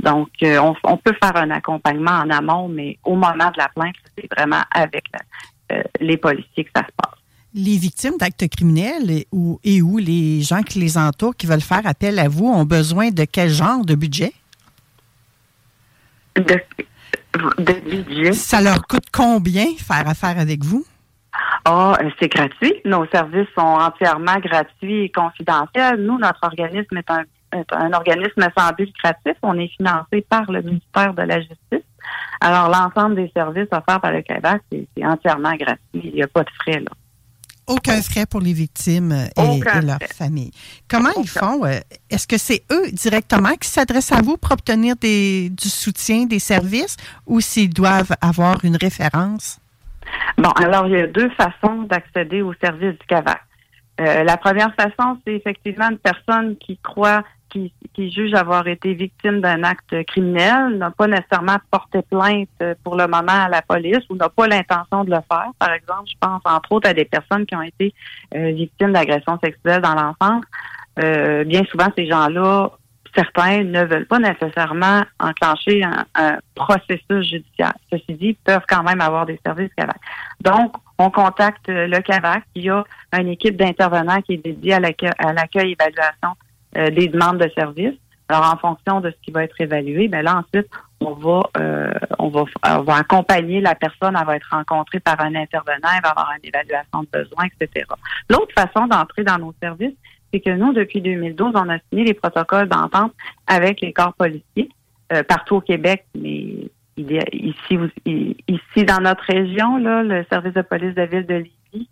Donc, 0.00 0.30
euh, 0.44 0.58
on, 0.58 0.76
on, 0.84 0.96
peut 0.96 1.16
faire 1.20 1.36
un 1.36 1.50
accompagnement 1.50 2.12
en 2.12 2.30
amont, 2.30 2.68
mais 2.68 2.96
au 3.02 3.16
moment 3.16 3.50
de 3.50 3.58
la 3.58 3.68
plainte, 3.74 3.96
c'est 4.16 4.32
vraiment 4.32 4.62
avec 4.70 5.04
les 6.00 6.16
policiers 6.16 6.64
que 6.64 6.70
ça 6.74 6.82
se 6.82 6.92
passe 6.96 7.22
les 7.54 7.76
victimes 7.76 8.16
d'actes 8.18 8.48
criminels 8.48 9.24
et 9.64 9.82
où 9.82 9.98
les 9.98 10.42
gens 10.42 10.62
qui 10.62 10.78
les 10.78 10.96
entourent, 10.96 11.36
qui 11.36 11.46
veulent 11.46 11.60
faire 11.60 11.86
appel 11.86 12.18
à 12.18 12.28
vous, 12.28 12.46
ont 12.46 12.64
besoin 12.64 13.10
de 13.10 13.24
quel 13.24 13.50
genre 13.50 13.84
de 13.84 13.94
budget? 13.94 14.32
De, 16.36 16.58
budget? 17.84 18.32
Ça 18.32 18.60
leur 18.60 18.86
coûte 18.86 19.06
combien 19.12 19.66
faire 19.76 20.08
affaire 20.08 20.38
avec 20.38 20.64
vous? 20.64 20.84
Ah, 21.64 21.96
oh, 22.00 22.08
c'est 22.18 22.28
gratuit. 22.28 22.74
Nos 22.84 23.06
services 23.06 23.48
sont 23.56 23.60
entièrement 23.60 24.38
gratuits 24.38 25.04
et 25.04 25.10
confidentiels. 25.10 26.02
Nous, 26.02 26.18
notre 26.18 26.40
organisme 26.42 26.96
est 26.96 27.10
un, 27.10 27.24
un 27.72 27.92
organisme 27.92 28.48
sans 28.56 28.72
but 28.72 28.86
lucratif. 28.86 29.36
On 29.42 29.58
est 29.58 29.68
financé 29.76 30.24
par 30.28 30.50
le 30.50 30.62
ministère 30.62 31.14
de 31.14 31.22
la 31.22 31.40
Justice. 31.40 31.86
Alors, 32.40 32.68
l'ensemble 32.68 33.16
des 33.16 33.30
services 33.34 33.68
offerts 33.70 34.00
par 34.00 34.12
le 34.12 34.22
Québec, 34.22 34.60
c'est 34.70 35.04
entièrement 35.04 35.54
gratuit. 35.54 35.78
Il 35.94 36.14
n'y 36.14 36.22
a 36.22 36.28
pas 36.28 36.42
de 36.42 36.50
frais, 36.60 36.80
là. 36.80 36.90
Aucun 37.68 38.02
frais 38.02 38.26
pour 38.26 38.40
les 38.40 38.52
victimes 38.52 39.12
et, 39.12 39.60
leur 39.82 39.98
famille. 40.12 40.50
Comment 40.88 41.10
ils 41.16 41.28
font? 41.28 41.64
Euh, 41.64 41.78
est-ce 42.10 42.26
que 42.26 42.36
c'est 42.36 42.64
eux 42.72 42.90
directement 42.90 43.54
qui 43.54 43.68
s'adressent 43.68 44.10
à 44.10 44.20
vous 44.20 44.36
pour 44.36 44.50
obtenir 44.50 44.96
des, 44.96 45.48
du 45.48 45.68
soutien, 45.68 46.26
des 46.26 46.40
services, 46.40 46.96
ou 47.24 47.40
s'ils 47.40 47.72
doivent 47.72 48.16
avoir 48.20 48.64
une 48.64 48.76
référence? 48.76 49.60
Bon, 50.38 50.50
alors 50.50 50.88
il 50.88 50.92
y 50.92 51.00
a 51.00 51.06
deux 51.06 51.30
façons 51.30 51.82
d'accéder 51.84 52.42
aux 52.42 52.54
services 52.54 52.98
du 52.98 53.06
CAVAC. 53.06 53.40
Euh, 54.00 54.24
la 54.24 54.36
première 54.36 54.74
façon, 54.74 55.18
c'est 55.24 55.34
effectivement 55.34 55.90
une 55.90 55.98
personne 55.98 56.56
qui 56.56 56.78
croit 56.78 57.22
qui, 57.52 57.72
qui 57.92 58.10
juge 58.10 58.32
avoir 58.34 58.66
été 58.66 58.94
victime 58.94 59.40
d'un 59.40 59.62
acte 59.62 59.94
criminel 60.06 60.78
n'a 60.78 60.90
pas 60.90 61.06
nécessairement 61.06 61.58
porté 61.70 62.00
plainte 62.02 62.48
euh, 62.62 62.74
pour 62.82 62.96
le 62.96 63.06
moment 63.06 63.44
à 63.44 63.48
la 63.48 63.62
police 63.62 64.00
ou 64.08 64.16
n'a 64.16 64.30
pas 64.30 64.48
l'intention 64.48 65.04
de 65.04 65.10
le 65.10 65.20
faire. 65.30 65.50
Par 65.58 65.72
exemple, 65.72 66.04
je 66.06 66.14
pense 66.18 66.40
entre 66.44 66.72
autres 66.72 66.88
à 66.88 66.94
des 66.94 67.04
personnes 67.04 67.44
qui 67.44 67.54
ont 67.54 67.62
été 67.62 67.94
euh, 68.34 68.52
victimes 68.52 68.92
d'agressions 68.92 69.38
sexuelles 69.42 69.82
dans 69.82 69.94
l'enfance. 69.94 70.44
Euh, 71.02 71.44
bien 71.44 71.62
souvent, 71.70 71.88
ces 71.96 72.06
gens-là, 72.06 72.70
certains 73.14 73.62
ne 73.64 73.84
veulent 73.84 74.06
pas 74.06 74.18
nécessairement 74.18 75.02
enclencher 75.20 75.82
un, 75.84 76.38
processus 76.54 77.28
judiciaire. 77.28 77.74
Ceci 77.90 78.14
dit, 78.14 78.36
peuvent 78.44 78.64
quand 78.66 78.82
même 78.82 79.02
avoir 79.02 79.26
des 79.26 79.38
services 79.44 79.70
CAVAC. 79.76 79.96
Donc, 80.40 80.74
on 80.98 81.10
contacte 81.10 81.68
le 81.68 82.00
CAVAC. 82.00 82.44
Il 82.54 82.64
y 82.64 82.70
a 82.70 82.84
une 83.18 83.28
équipe 83.28 83.56
d'intervenants 83.56 84.22
qui 84.22 84.34
est 84.34 84.44
dédiée 84.44 84.74
à 84.74 84.80
l'accueil, 84.80 85.72
évaluation 85.72 86.30
euh, 86.76 86.90
des 86.90 87.08
demandes 87.08 87.38
de 87.38 87.50
services. 87.54 87.98
Alors, 88.28 88.50
en 88.52 88.56
fonction 88.56 89.00
de 89.00 89.10
ce 89.10 89.16
qui 89.22 89.30
va 89.30 89.44
être 89.44 89.60
évalué, 89.60 90.08
ben 90.08 90.22
là, 90.22 90.38
ensuite, 90.38 90.68
on 91.00 91.12
va, 91.12 91.42
euh, 91.58 91.92
on 92.18 92.28
va, 92.28 92.44
on 92.64 92.82
va 92.82 92.96
accompagner 92.96 93.60
la 93.60 93.74
personne, 93.74 94.16
elle 94.18 94.26
va 94.26 94.36
être 94.36 94.48
rencontrée 94.50 95.00
par 95.00 95.20
un 95.20 95.34
intervenant, 95.34 95.88
elle 95.94 96.02
va 96.02 96.10
avoir 96.10 96.32
une 96.38 96.48
évaluation 96.48 97.02
de 97.02 97.08
besoins, 97.12 97.44
etc. 97.60 97.84
L'autre 98.30 98.52
façon 98.54 98.86
d'entrer 98.86 99.24
dans 99.24 99.38
nos 99.38 99.54
services, 99.60 99.94
c'est 100.32 100.40
que 100.40 100.50
nous, 100.50 100.72
depuis 100.72 101.02
2012, 101.02 101.52
on 101.54 101.68
a 101.68 101.78
signé 101.90 102.04
les 102.04 102.14
protocoles 102.14 102.68
d'entente 102.68 103.12
avec 103.46 103.82
les 103.82 103.92
corps 103.92 104.14
policiers 104.14 104.70
euh, 105.12 105.22
partout 105.22 105.56
au 105.56 105.60
Québec, 105.60 106.06
mais 106.14 106.70
ici, 106.96 107.78
ici 108.06 108.84
dans 108.86 109.00
notre 109.00 109.24
région, 109.24 109.76
là, 109.76 110.02
le 110.02 110.24
service 110.30 110.54
de 110.54 110.62
police 110.62 110.94
de 110.94 111.02
ville 111.02 111.26
de 111.26 111.34
Lévis, 111.34 111.88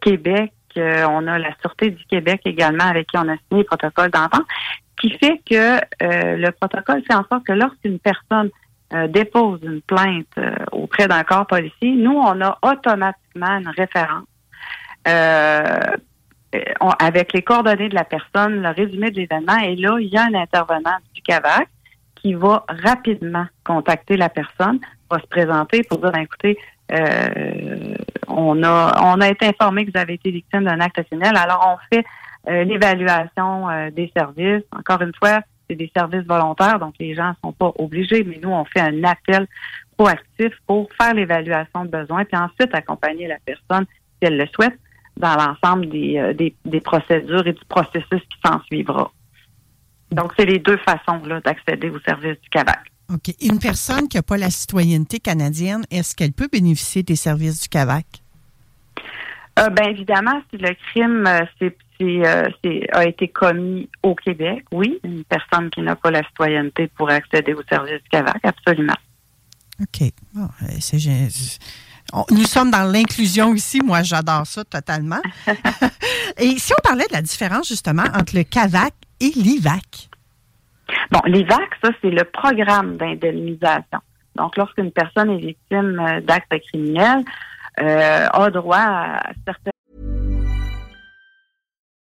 Québec, 0.00 0.52
on 0.76 1.26
a 1.26 1.38
la 1.38 1.54
Sûreté 1.60 1.90
du 1.90 2.04
Québec 2.04 2.40
également 2.44 2.84
avec 2.84 3.08
qui 3.08 3.18
on 3.18 3.28
a 3.28 3.36
signé 3.48 3.62
le 3.62 3.64
protocole 3.64 4.10
d'entente, 4.10 4.46
qui 5.00 5.10
fait 5.10 5.40
que 5.48 5.76
euh, 6.02 6.36
le 6.36 6.50
protocole 6.52 7.02
fait 7.06 7.14
en 7.14 7.24
sorte 7.28 7.44
que 7.44 7.52
lorsqu'une 7.52 7.98
personne 7.98 8.50
euh, 8.92 9.06
dépose 9.06 9.60
une 9.62 9.82
plainte 9.82 10.26
euh, 10.38 10.54
auprès 10.72 11.08
d'un 11.08 11.22
corps 11.24 11.46
policier, 11.46 11.92
nous, 11.92 12.16
on 12.16 12.40
a 12.40 12.58
automatiquement 12.62 13.58
une 13.58 13.68
référence 13.68 14.26
avec 16.98 17.32
les 17.32 17.40
coordonnées 17.40 17.88
de 17.88 17.94
la 17.94 18.04
personne, 18.04 18.60
le 18.60 18.68
résumé 18.68 19.10
de 19.10 19.16
l'événement, 19.16 19.56
et 19.56 19.74
là, 19.74 19.96
il 19.98 20.08
y 20.08 20.18
a 20.18 20.24
un 20.24 20.34
intervenant 20.34 20.96
du 21.14 21.22
CAVAC 21.22 21.66
qui 22.16 22.34
va 22.34 22.66
rapidement 22.68 23.46
contacter 23.64 24.18
la 24.18 24.28
personne, 24.28 24.80
va 25.10 25.18
se 25.18 25.26
présenter 25.28 25.82
pour 25.84 25.98
dire, 25.98 26.12
ben, 26.12 26.20
écoutez, 26.20 26.58
euh, 26.92 27.94
on 28.26 28.62
a 28.62 28.92
on 29.04 29.20
a 29.20 29.28
été 29.28 29.46
informé 29.46 29.84
que 29.84 29.90
vous 29.92 29.98
avez 29.98 30.14
été 30.14 30.30
victime 30.30 30.64
d'un 30.64 30.80
acte 30.80 31.02
criminel. 31.04 31.36
Alors 31.36 31.76
on 31.76 31.94
fait 31.94 32.04
euh, 32.48 32.64
l'évaluation 32.64 33.68
euh, 33.68 33.90
des 33.90 34.10
services. 34.16 34.64
Encore 34.76 35.02
une 35.02 35.12
fois, 35.18 35.40
c'est 35.68 35.76
des 35.76 35.90
services 35.94 36.26
volontaires, 36.26 36.78
donc 36.78 36.94
les 36.98 37.14
gens 37.14 37.30
ne 37.30 37.34
sont 37.44 37.52
pas 37.52 37.72
obligés, 37.78 38.24
mais 38.24 38.38
nous 38.42 38.50
on 38.50 38.64
fait 38.64 38.80
un 38.80 39.04
appel 39.04 39.46
proactif 39.96 40.52
pour 40.66 40.88
faire 40.98 41.14
l'évaluation 41.14 41.84
de 41.84 41.90
besoins, 41.90 42.24
puis 42.24 42.36
ensuite 42.36 42.74
accompagner 42.74 43.26
la 43.26 43.38
personne 43.44 43.84
si 43.90 44.28
elle 44.28 44.38
le 44.38 44.46
souhaite 44.46 44.78
dans 45.16 45.34
l'ensemble 45.34 45.88
des, 45.88 46.54
des, 46.64 46.80
procédures 46.80 47.46
et 47.46 47.52
du 47.52 47.64
processus 47.68 48.22
qui 48.22 48.38
s'en 48.44 48.62
suivra. 48.62 49.10
Donc, 50.12 50.32
c'est 50.38 50.46
les 50.46 50.60
deux 50.60 50.76
façons 50.78 51.20
d'accéder 51.44 51.90
aux 51.90 51.98
services 52.00 52.40
du 52.40 52.48
CAVAC. 52.50 52.78
OK. 53.12 53.34
Une 53.40 53.58
personne 53.58 54.06
qui 54.08 54.16
n'a 54.18 54.22
pas 54.22 54.36
la 54.36 54.50
citoyenneté 54.50 55.18
canadienne, 55.18 55.84
est-ce 55.90 56.14
qu'elle 56.14 56.32
peut 56.32 56.48
bénéficier 56.50 57.02
des 57.02 57.16
services 57.16 57.62
du 57.62 57.68
CAVAC? 57.68 58.04
Euh, 59.58 59.70
bien 59.70 59.88
évidemment, 59.88 60.40
si 60.50 60.58
le 60.58 60.74
crime 60.90 61.26
euh, 61.26 61.70
euh, 62.02 62.80
a 62.92 63.06
été 63.06 63.28
commis 63.28 63.88
au 64.02 64.14
Québec, 64.14 64.64
oui, 64.72 65.00
une 65.02 65.24
personne 65.24 65.70
qui 65.70 65.80
n'a 65.80 65.96
pas 65.96 66.10
la 66.10 66.22
citoyenneté 66.24 66.88
pourrait 66.88 67.14
accéder 67.14 67.54
aux 67.54 67.62
services 67.68 68.02
du 68.02 68.08
CAVAC, 68.10 68.44
absolument. 68.44 68.94
OK. 69.80 70.12
nous 72.30 72.44
sommes 72.44 72.70
dans 72.70 72.84
l'inclusion 72.84 73.54
ici. 73.54 73.80
Moi, 73.80 74.02
j'adore 74.02 74.46
ça 74.46 74.64
totalement. 74.64 75.20
Et 76.38 76.58
si 76.58 76.72
on 76.72 76.82
parlait 76.82 77.06
de 77.06 77.12
la 77.12 77.22
différence, 77.22 77.68
justement, 77.68 78.04
entre 78.14 78.36
le 78.36 78.44
CAVAC 78.44 78.92
et 79.20 79.30
l'IVAC? 79.34 80.07
Bon, 81.10 81.20
l'IVAC, 81.26 81.70
ça, 81.82 81.90
c'est 82.00 82.10
le 82.10 82.24
programme 82.24 82.96
d'indemnisation. 82.96 84.00
Donc, 84.36 84.56
lorsqu'une 84.56 84.92
personne 84.92 85.30
est 85.30 85.38
victime 85.38 85.98
euh, 86.00 86.20
d'actes 86.20 86.54
criminels, 86.68 87.24
euh, 87.80 88.28
a 88.32 88.50
droit 88.50 88.76
à 88.78 89.32
certaines... 89.44 89.72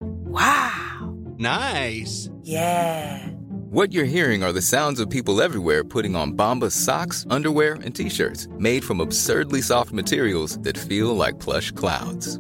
Wow! 0.01 1.15
Nice. 1.37 2.29
Yeah. 2.43 3.19
What 3.69 3.91
you're 3.91 4.05
hearing 4.05 4.43
are 4.43 4.51
the 4.51 4.61
sounds 4.61 4.99
of 4.99 5.09
people 5.09 5.41
everywhere 5.41 5.83
putting 5.83 6.15
on 6.15 6.33
Bombas 6.33 6.73
socks, 6.73 7.25
underwear, 7.29 7.73
and 7.83 7.95
t-shirts 7.95 8.47
made 8.59 8.83
from 8.83 8.99
absurdly 8.99 9.61
soft 9.61 9.91
materials 9.91 10.59
that 10.59 10.77
feel 10.77 11.15
like 11.15 11.39
plush 11.39 11.71
clouds. 11.71 12.39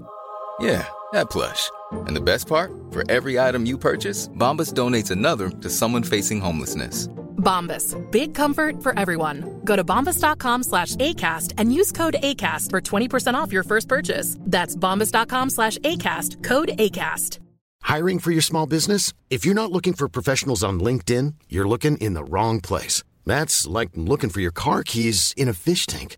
Yeah, 0.59 0.87
that 1.11 1.31
plush. 1.31 1.69
And 2.07 2.15
the 2.15 2.21
best 2.21 2.47
part? 2.47 2.71
For 2.91 3.03
every 3.11 3.39
item 3.39 3.65
you 3.65 3.77
purchase, 3.77 4.29
Bombas 4.29 4.73
donates 4.73 5.11
another 5.11 5.49
to 5.49 5.69
someone 5.69 6.03
facing 6.03 6.39
homelessness. 6.39 7.07
Bombas. 7.37 7.95
Big 8.11 8.33
comfort 8.33 8.81
for 8.81 8.97
everyone. 8.97 9.61
Go 9.63 9.75
to 9.75 9.83
bombas.com 9.83 10.63
slash 10.63 10.95
ACAST 10.95 11.53
and 11.57 11.73
use 11.73 11.91
code 11.91 12.15
ACAST 12.23 12.69
for 12.69 12.81
20% 12.81 13.33
off 13.33 13.51
your 13.51 13.63
first 13.63 13.87
purchase. 13.87 14.37
That's 14.39 14.75
bombas.com 14.75 15.49
slash 15.49 15.77
ACAST. 15.79 16.43
Code 16.43 16.69
ACAST. 16.79 17.39
Hiring 17.83 18.19
for 18.19 18.31
your 18.31 18.41
small 18.41 18.65
business? 18.65 19.13
If 19.29 19.45
you're 19.45 19.53
not 19.53 19.71
looking 19.71 19.93
for 19.93 20.07
professionals 20.07 20.63
on 20.63 20.79
LinkedIn, 20.79 21.33
you're 21.49 21.67
looking 21.67 21.97
in 21.97 22.13
the 22.13 22.23
wrong 22.23 22.61
place. 22.61 23.03
That's 23.25 23.67
like 23.67 23.89
looking 23.95 24.29
for 24.29 24.39
your 24.39 24.51
car 24.51 24.83
keys 24.83 25.33
in 25.37 25.49
a 25.49 25.53
fish 25.53 25.85
tank. 25.85 26.17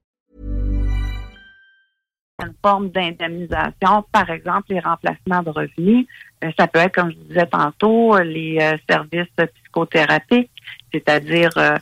Une 2.41 2.53
forme 2.61 2.89
d'indemnisation, 2.89 4.03
par 4.11 4.29
exemple, 4.29 4.65
les 4.69 4.79
remplacements 4.79 5.43
de 5.43 5.49
revenus. 5.49 6.07
Euh, 6.43 6.51
ça 6.57 6.67
peut 6.67 6.79
être, 6.79 6.95
comme 6.95 7.11
je 7.11 7.17
disais 7.17 7.45
tantôt, 7.45 8.17
les 8.19 8.57
euh, 8.59 8.77
services 8.89 9.29
psychothérapiques, 9.63 10.51
c'est-à-dire 10.91 11.51
euh, 11.57 11.77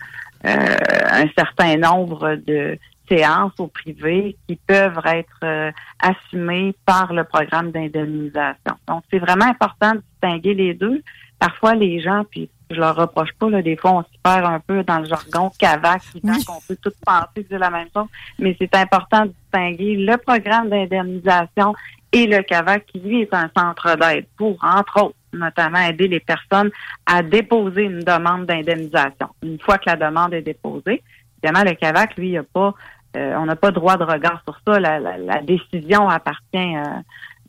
euh, 0.46 0.76
un 1.12 1.28
certain 1.38 1.78
nombre 1.78 2.36
de 2.36 2.78
séances 3.10 3.60
au 3.60 3.68
privé 3.68 4.38
qui 4.48 4.56
peuvent 4.56 5.02
être 5.06 5.40
euh, 5.44 5.72
assumées 6.00 6.76
par 6.86 7.12
le 7.14 7.24
programme 7.24 7.72
d'indemnisation. 7.72 8.76
Donc, 8.88 9.04
c'est 9.12 9.20
vraiment 9.20 9.46
important 9.46 9.96
de 9.96 10.02
distinguer 10.12 10.54
les 10.54 10.74
deux. 10.74 11.02
Parfois, 11.40 11.76
les 11.76 12.00
gens, 12.00 12.24
puis 12.30 12.50
je 12.70 12.76
leur 12.80 12.96
reproche 12.96 13.32
pas, 13.40 13.50
là, 13.50 13.62
des 13.62 13.76
fois, 13.76 13.92
on 13.92 14.04
se 14.04 14.18
perd 14.24 14.46
un 14.46 14.60
peu 14.60 14.84
dans 14.84 15.00
le 15.00 15.06
jargon 15.06 15.52
CAVAC, 15.58 16.02
qui 16.12 16.22
Oui. 16.24 16.44
qu'on 16.46 16.62
peut 16.68 16.78
tout 16.82 16.92
penser 17.06 17.46
c'est 17.50 17.58
la 17.58 17.70
même 17.70 17.88
chose, 17.96 18.08
mais 18.38 18.56
c'est 18.60 18.74
important 18.76 19.26
de 19.26 19.34
distinguer 19.44 19.96
le 19.98 20.18
programme 20.18 20.70
d'indemnisation 20.70 21.74
et 22.12 22.28
le 22.28 22.42
CAVAC, 22.44 22.86
qui 22.88 23.00
lui 23.00 23.22
est 23.22 23.34
un 23.34 23.50
centre 23.58 23.96
d'aide 23.98 24.26
pour, 24.38 24.58
entre 24.64 25.04
autres, 25.04 25.16
notamment 25.34 25.80
aider 25.80 26.08
les 26.08 26.20
personnes 26.20 26.70
à 27.06 27.22
déposer 27.24 27.84
une 27.84 28.00
demande 28.02 28.46
d'indemnisation. 28.46 29.30
Une 29.44 29.60
fois 29.60 29.78
que 29.78 29.90
la 29.90 29.96
demande 29.96 30.34
est 30.34 30.42
déposée, 30.42 31.02
évidemment, 31.44 31.64
le 31.70 31.76
CAVAC, 31.76 32.16
lui, 32.18 32.30
il 32.30 32.38
a 32.38 32.44
pas, 32.44 32.74
euh, 33.16 33.34
on 33.38 33.46
n'a 33.46 33.56
pas 33.56 33.72
droit 33.72 33.98
de 33.98 34.04
regard 34.04 34.42
sur 34.44 34.60
ça. 34.68 34.80
La, 34.80 35.00
la- 35.00 35.18
la 35.18 35.42
décision 35.42 36.08
appartient 36.10 36.76
euh, 36.78 36.84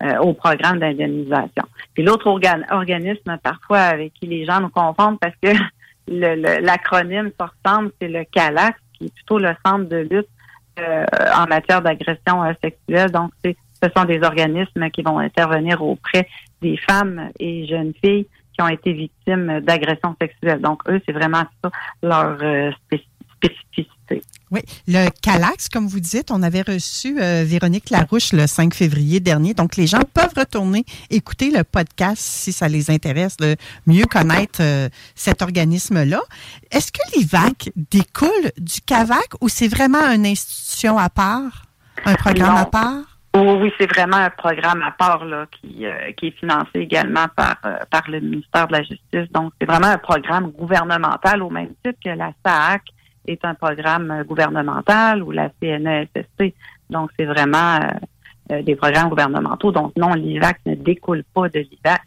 euh, 0.02 0.16
au 0.18 0.32
programme 0.32 0.78
d'indemnisation. 0.78 1.64
Puis 1.94 2.02
l'autre 2.02 2.26
organ- 2.26 2.64
organisme, 2.70 3.38
parfois, 3.42 3.80
avec 3.80 4.14
qui 4.14 4.26
les 4.26 4.44
gens 4.44 4.60
nous 4.60 4.70
confondent 4.70 5.18
parce 5.18 5.34
que 5.42 5.50
l'acronyme 6.62 7.30
se 7.38 7.46
ressemble, 7.46 7.92
c'est 8.00 8.08
le 8.08 8.24
CALAX, 8.24 8.78
qui 8.94 9.06
est 9.06 9.14
plutôt 9.14 9.38
le 9.38 9.54
centre 9.64 9.88
de 9.88 9.98
lutte 10.10 10.28
euh, 10.78 11.04
en 11.36 11.46
matière 11.46 11.82
d'agression 11.82 12.42
euh, 12.42 12.52
sexuelle. 12.62 13.10
Donc, 13.10 13.32
ce 13.44 13.88
sont 13.96 14.04
des 14.04 14.22
organismes 14.22 14.90
qui 14.90 15.02
vont 15.02 15.18
intervenir 15.18 15.82
auprès 15.82 16.28
des 16.62 16.76
femmes 16.76 17.30
et 17.38 17.66
jeunes 17.66 17.92
filles 18.02 18.26
qui 18.52 18.62
ont 18.62 18.68
été 18.68 18.92
victimes 18.92 19.60
d'agressions 19.60 20.16
sexuelles. 20.20 20.60
Donc, 20.60 20.82
eux, 20.88 21.00
c'est 21.06 21.12
vraiment 21.12 21.44
ça 21.62 21.70
leur 22.02 22.38
euh, 22.42 22.70
Oui, 24.50 24.60
le 24.88 25.08
Calax, 25.22 25.68
comme 25.68 25.86
vous 25.86 26.00
dites, 26.00 26.30
on 26.32 26.42
avait 26.42 26.62
reçu 26.62 27.20
euh, 27.20 27.44
Véronique 27.46 27.90
Larouche 27.90 28.32
le 28.32 28.48
5 28.48 28.74
février 28.74 29.20
dernier. 29.20 29.54
Donc, 29.54 29.76
les 29.76 29.86
gens 29.86 30.00
peuvent 30.12 30.34
retourner 30.36 30.84
écouter 31.08 31.50
le 31.50 31.62
podcast 31.62 32.20
si 32.20 32.52
ça 32.52 32.68
les 32.68 32.90
intéresse 32.90 33.36
de 33.36 33.54
mieux 33.86 34.06
connaître 34.06 34.60
euh, 34.60 34.88
cet 35.14 35.42
organisme-là. 35.42 36.20
Est-ce 36.72 36.90
que 36.90 36.98
l'IVAC 37.16 37.70
découle 37.76 38.50
du 38.58 38.80
CAVAC 38.80 39.28
ou 39.40 39.48
c'est 39.48 39.68
vraiment 39.68 40.10
une 40.12 40.26
institution 40.26 40.98
à 40.98 41.08
part, 41.10 41.66
un 42.04 42.14
programme 42.14 42.54
Non. 42.54 42.62
à 42.62 42.66
part? 42.66 43.10
Oui, 43.36 43.46
oui, 43.60 43.72
c'est 43.78 43.86
vraiment 43.86 44.16
un 44.16 44.30
programme 44.30 44.82
à 44.82 44.90
part 44.90 45.24
là, 45.24 45.46
qui, 45.52 45.86
euh, 45.86 46.10
qui 46.16 46.28
est 46.28 46.38
financé 46.40 46.70
également 46.80 47.26
par, 47.36 47.56
euh, 47.64 47.76
par 47.88 48.10
le 48.10 48.18
ministère 48.18 48.66
de 48.66 48.72
la 48.72 48.82
Justice. 48.82 49.30
Donc, 49.32 49.52
c'est 49.60 49.66
vraiment 49.66 49.86
un 49.86 49.98
programme 49.98 50.50
gouvernemental 50.50 51.40
au 51.42 51.50
même 51.50 51.70
titre 51.84 51.98
que 52.04 52.10
la 52.10 52.32
SAAC 52.44 52.82
est 53.26 53.44
un 53.44 53.54
programme 53.54 54.22
gouvernemental 54.26 55.22
ou 55.22 55.30
la 55.30 55.50
CNESST. 55.60 56.54
Donc, 56.88 57.10
c'est 57.18 57.26
vraiment 57.26 57.76
euh, 57.76 57.88
euh, 58.52 58.62
des 58.62 58.76
programmes 58.76 59.08
gouvernementaux. 59.08 59.72
Donc, 59.72 59.92
non, 59.96 60.14
l'IVAC 60.14 60.58
ne 60.66 60.74
découle 60.74 61.22
pas 61.34 61.48
de 61.48 61.60
l'IVAC. 61.60 62.00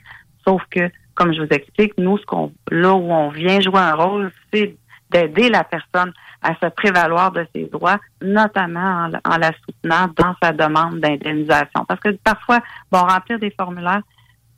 Sauf 0.45 0.61
que, 0.69 0.89
comme 1.13 1.33
je 1.33 1.41
vous 1.41 1.47
explique, 1.51 1.93
nous, 1.97 2.17
ce 2.17 2.25
qu'on 2.25 2.51
là 2.69 2.93
où 2.93 3.11
on 3.11 3.29
vient 3.29 3.61
jouer 3.61 3.79
un 3.79 3.95
rôle, 3.95 4.31
c'est 4.51 4.75
d'aider 5.11 5.49
la 5.49 5.63
personne 5.63 6.11
à 6.41 6.55
se 6.55 6.65
prévaloir 6.71 7.31
de 7.31 7.45
ses 7.55 7.65
droits, 7.65 7.99
notamment 8.21 8.79
en, 9.05 9.07
la- 9.07 9.21
en 9.23 9.37
la 9.37 9.51
soutenant 9.63 10.07
dans 10.17 10.35
sa 10.41 10.51
demande 10.51 10.99
d'indemnisation. 10.99 11.85
Parce 11.87 11.99
que 12.01 12.09
parfois, 12.23 12.59
bon, 12.91 12.99
remplir 12.99 13.39
des 13.39 13.51
formulaires, 13.51 14.01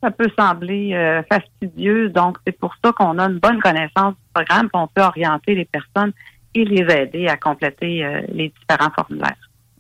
ça 0.02 0.12
peut 0.12 0.30
sembler 0.38 0.94
euh, 0.94 1.22
fastidieux. 1.32 2.10
Donc, 2.10 2.38
c'est 2.46 2.58
pour 2.58 2.74
ça 2.84 2.92
qu'on 2.94 3.20
a 3.20 3.26
une 3.26 3.40
bonne 3.40 3.60
connaissance 3.60 4.14
du 4.16 4.22
programme, 4.34 4.70
qu'on 4.70 4.88
peut 4.88 5.02
orienter 5.02 5.56
les 5.56 5.66
personnes 5.66 6.14
et 6.56 6.66
les 6.66 6.94
aider 6.94 7.28
à 7.28 7.38
compléter 7.38 8.04
euh, 8.06 8.22
les 8.34 8.52
différents 8.60 8.92
formulaires. 8.92 9.36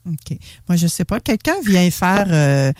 OK. 0.07 0.37
Moi, 0.69 0.75
je 0.75 0.87
sais 0.87 1.05
pas. 1.05 1.19
Quelqu'un 1.19 1.55
vient 1.65 1.89
faire 1.89 2.27
euh, 2.29 2.71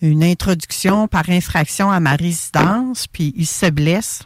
une 0.00 0.22
introduction 0.24 1.08
par 1.08 1.28
infraction 1.28 1.90
à 1.90 2.00
ma 2.00 2.14
résidence, 2.16 3.06
puis 3.06 3.34
il 3.36 3.46
se 3.46 3.68
blesse. 3.70 4.22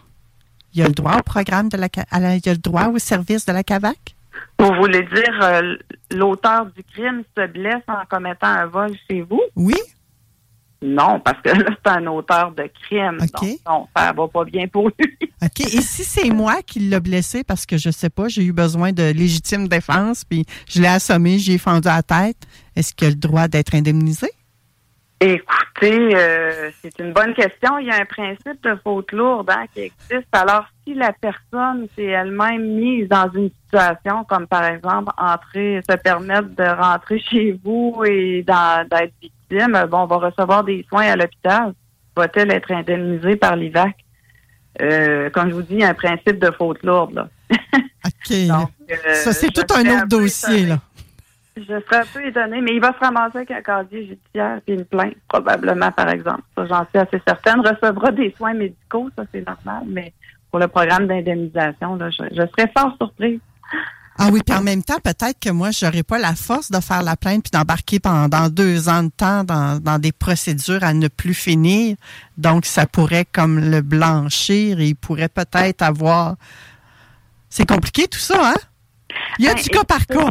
Il 0.75 0.83
a 0.83 0.87
le 0.87 0.93
droit 0.93 1.17
au 1.19 1.23
programme 1.23 1.69
de 1.69 1.77
la, 1.77 1.89
à 2.11 2.21
la- 2.21 2.37
il 2.37 2.49
a 2.49 2.53
le 2.53 2.59
droit 2.59 2.87
au 2.89 2.99
service 2.99 3.45
de 3.47 3.53
la 3.53 3.65
CAVAC? 3.65 4.15
Vous 4.61 4.73
voulez 4.75 5.03
dire 5.03 5.39
euh, 5.43 5.77
l'auteur 6.13 6.67
du 6.67 6.85
crime 6.85 7.23
se 7.37 7.47
blesse 7.47 7.83
en 7.89 8.05
commettant 8.09 8.47
un 8.47 8.67
vol 8.67 8.93
chez 9.11 9.23
vous? 9.23 9.41
Oui? 9.57 9.75
Non, 10.81 11.19
parce 11.21 11.41
que 11.43 11.49
là, 11.49 11.71
c'est 11.85 11.91
un 11.91 12.07
auteur 12.07 12.53
de 12.53 12.71
crime. 12.83 13.19
Donc, 13.19 13.59
non, 13.67 13.89
ça 13.97 14.13
va 14.13 14.29
pas 14.29 14.45
bien 14.45 14.69
pour 14.69 14.91
lui. 14.99 15.19
OK. 15.43 15.61
Et 15.61 15.81
si 15.81 16.05
c'est 16.05 16.31
moi 16.31 16.63
qui 16.65 16.79
l'ai 16.79 17.01
blessé 17.01 17.43
parce 17.43 17.67
que 17.67 17.77
je 17.77 17.91
sais 17.91 18.11
pas, 18.11 18.29
j'ai 18.29 18.45
eu 18.45 18.53
besoin 18.53 18.93
de 18.93 19.11
légitime 19.13 19.67
défense, 19.67 20.25
puis 20.25 20.45
je 20.69 20.81
l'ai 20.81 20.89
assommé, 20.89 21.39
j'ai 21.39 21.59
fendu 21.59 21.89
à 21.89 21.97
la 21.97 22.03
tête, 22.03 22.37
est-ce 22.77 22.95
qu'il 22.95 23.09
a 23.09 23.11
le 23.11 23.17
droit 23.17 23.49
d'être 23.49 23.75
indemnisé? 23.75 24.29
Écoutez, 25.21 26.15
euh, 26.15 26.71
c'est 26.81 26.97
une 27.01 27.13
bonne 27.13 27.35
question. 27.35 27.79
Il 27.79 27.89
y 27.89 27.91
a 27.91 27.97
un 27.97 28.05
principe 28.05 28.63
de 28.63 28.77
faute 28.85 29.11
lourde 29.11 29.51
hein, 29.51 29.65
qui 29.75 29.81
existe. 29.81 30.29
Alors, 30.31 30.65
si 30.87 30.95
la 30.95 31.13
personne 31.13 31.89
s'est 31.97 32.05
elle-même 32.05 32.77
mise 32.77 33.09
dans 33.09 33.29
une 33.33 33.51
situation 33.65 34.23
comme 34.29 34.47
par 34.47 34.65
exemple 34.65 35.11
entrer, 35.19 35.81
se 35.91 35.97
permettre 35.97 36.55
de 36.55 36.63
rentrer 36.63 37.19
chez 37.19 37.59
vous 37.65 38.01
et 38.07 38.45
d'être 38.45 39.11
victime, 39.21 39.38
bon, 39.51 39.99
on 39.99 40.07
va 40.07 40.17
recevoir 40.17 40.65
des 40.65 40.85
soins 40.89 41.07
à 41.07 41.17
l'hôpital. 41.17 41.73
Va-t-elle 42.17 42.51
être 42.53 42.71
indemnisée 42.73 43.37
par 43.37 43.57
l'IVAC? 43.57 43.95
Euh, 44.81 45.31
comme 45.31 45.49
je 45.51 45.55
vous 45.55 45.63
dis, 45.63 45.75
il 45.75 45.81
y 45.81 45.85
a 45.85 45.89
un 45.89 45.95
principe 45.95 46.39
de 46.39 46.51
faute 46.51 46.83
lourde. 46.83 47.15
Là. 47.15 47.29
OK. 48.07 48.47
Donc, 48.49 48.71
euh, 48.91 49.15
Ça, 49.15 49.33
c'est 49.33 49.51
tout 49.53 49.63
un 49.75 49.81
autre 49.97 50.09
dossier, 50.09 50.63
étonnée. 50.63 50.69
là. 50.69 50.79
Je 51.57 51.63
serais 51.65 51.97
un 51.97 52.05
peu 52.13 52.25
étonnée, 52.25 52.61
mais 52.61 52.75
il 52.75 52.81
va 52.81 52.93
se 52.93 52.99
ramasser 53.01 53.39
avec 53.39 53.51
un 53.51 53.63
casier 53.63 54.07
judiciaire 54.07 54.61
et 54.67 54.73
une 54.75 54.85
plainte, 54.85 55.17
probablement, 55.29 55.91
par 55.91 56.09
exemple. 56.09 56.43
Ça, 56.57 56.67
j'en 56.67 56.87
suis 56.89 56.99
assez 56.99 57.21
certaine. 57.27 57.61
Recevra 57.61 58.13
des 58.13 58.33
soins 58.37 58.55
médicaux, 58.55 59.11
ça, 59.17 59.25
c'est 59.33 59.45
normal, 59.45 59.83
mais 59.87 60.13
pour 60.51 60.61
le 60.61 60.69
programme 60.69 61.09
d'indemnisation, 61.09 61.97
là, 61.97 62.11
je, 62.11 62.23
je 62.31 62.47
serais 62.47 62.71
fort 62.77 62.95
surprise. 63.01 63.41
Ah 64.21 64.31
oui, 64.33 64.41
puis 64.45 64.55
en 64.55 64.63
même 64.63 64.83
temps, 64.83 64.99
peut-être 65.03 65.39
que 65.41 65.51
moi, 65.51 65.71
j'aurais 65.71 66.03
pas 66.03 66.19
la 66.19 66.35
force 66.35 66.71
de 66.73 66.81
faire 66.81 67.03
la 67.03 67.17
plainte 67.17 67.45
puis 67.45 67.51
d'embarquer 67.53 68.01
pendant 68.01 68.49
deux 68.49 68.89
ans 68.89 69.05
de 69.05 69.11
temps 69.11 69.45
dans, 69.45 69.81
dans 69.81 69.99
des 70.01 70.11
procédures 70.13 70.83
à 70.83 70.93
ne 70.93 71.07
plus 71.07 71.35
finir. 71.35 71.97
Donc, 72.37 72.67
ça 72.67 72.87
pourrait 72.87 73.27
comme 73.33 73.61
le 73.61 73.81
blanchir 73.81 74.81
et 74.81 74.89
il 74.89 74.97
pourrait 74.97 75.29
peut-être 75.29 75.83
avoir... 75.83 76.35
C'est 77.49 77.69
compliqué 77.69 78.09
tout 78.09 78.19
ça, 78.19 78.51
hein? 78.51 78.57
Il 79.39 79.45
y 79.45 79.49
a 79.49 79.55
Ben, 79.55 79.63
du 79.63 79.69
cas 79.71 79.85
par 79.85 80.07
cas. 80.07 80.31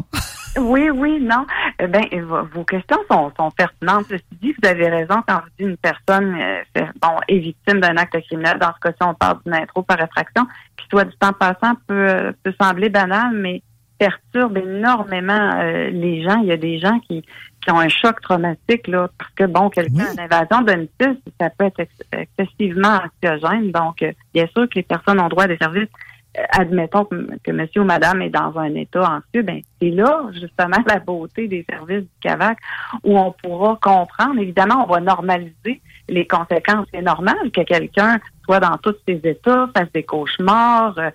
Oui, 0.59 0.89
oui, 0.89 1.19
non. 1.21 1.45
Eh 1.79 1.87
ben, 1.87 2.03
vo- 2.23 2.45
vos 2.53 2.63
questions 2.63 2.97
sont, 3.09 3.31
sont 3.37 3.51
pertinentes. 3.51 4.05
Ceci 4.09 4.23
dit, 4.41 4.53
vous 4.61 4.69
avez 4.69 4.89
raison 4.89 5.21
quand 5.27 5.35
vous 5.35 5.49
dites 5.57 5.67
une 5.67 5.77
personne 5.77 6.35
euh, 6.35 6.61
fait- 6.75 6.89
bon, 7.01 7.17
est 7.27 7.39
victime 7.39 7.79
d'un 7.79 7.95
acte 7.97 8.17
criminel. 8.27 8.59
Dans 8.59 8.73
ce 8.73 8.79
cas-ci, 8.81 8.97
on 9.01 9.13
parle 9.13 9.39
d'une 9.45 9.55
intro 9.55 9.81
par 9.81 9.99
effraction, 10.01 10.45
qui, 10.77 10.85
soit 10.89 11.05
du 11.05 11.15
temps 11.17 11.33
passant, 11.33 11.73
peut, 11.87 11.93
euh, 12.09 12.31
peut 12.43 12.53
sembler 12.61 12.89
banal, 12.89 13.31
mais 13.33 13.61
perturbe 13.97 14.57
énormément 14.57 15.51
euh, 15.55 15.89
les 15.89 16.23
gens. 16.23 16.39
Il 16.41 16.47
y 16.47 16.51
a 16.51 16.57
des 16.57 16.79
gens 16.79 16.99
qui, 16.99 17.23
qui 17.67 17.71
ont 17.71 17.79
un 17.79 17.89
choc 17.89 18.21
traumatique, 18.21 18.87
là, 18.87 19.09
parce 19.17 19.31
que, 19.31 19.43
bon, 19.45 19.69
quelqu'un 19.69 20.05
a 20.05 20.13
une 20.13 20.19
invasion 20.19 20.61
domicile, 20.61 21.19
ça 21.39 21.49
peut 21.49 21.65
être 21.65 21.87
excessivement 22.11 22.99
anxiogène. 23.23 23.71
Donc, 23.71 24.01
euh, 24.01 24.11
bien 24.33 24.47
sûr 24.55 24.69
que 24.69 24.75
les 24.75 24.83
personnes 24.83 25.19
ont 25.19 25.27
droit 25.27 25.43
à 25.43 25.47
des 25.47 25.57
services. 25.57 25.89
Euh, 26.37 26.43
admettons 26.51 27.05
que, 27.05 27.51
monsieur 27.51 27.81
ou 27.81 27.85
madame 27.85 28.21
est 28.21 28.29
dans 28.29 28.57
un 28.57 28.73
état 28.75 29.01
anxieux, 29.01 29.41
ben 29.41 29.61
c'est 29.81 29.89
là, 29.89 30.27
justement, 30.33 30.77
la 30.85 30.99
beauté 30.99 31.47
des 31.47 31.65
services 31.69 32.03
du 32.03 32.19
CAVAC, 32.21 32.57
où 33.03 33.17
on 33.17 33.31
pourra 33.31 33.77
comprendre. 33.81 34.39
Évidemment, 34.39 34.85
on 34.87 34.91
va 34.91 34.99
normaliser 34.99 35.81
les 36.09 36.27
conséquences. 36.27 36.87
C'est 36.93 37.01
normal 37.01 37.51
que 37.51 37.61
quelqu'un 37.61 38.19
soit 38.45 38.59
dans 38.59 38.77
tous 38.77 38.95
ses 39.07 39.19
états, 39.23 39.69
fasse 39.75 39.91
des 39.93 40.03
cauchemars, 40.03 40.97
euh, 40.97 41.09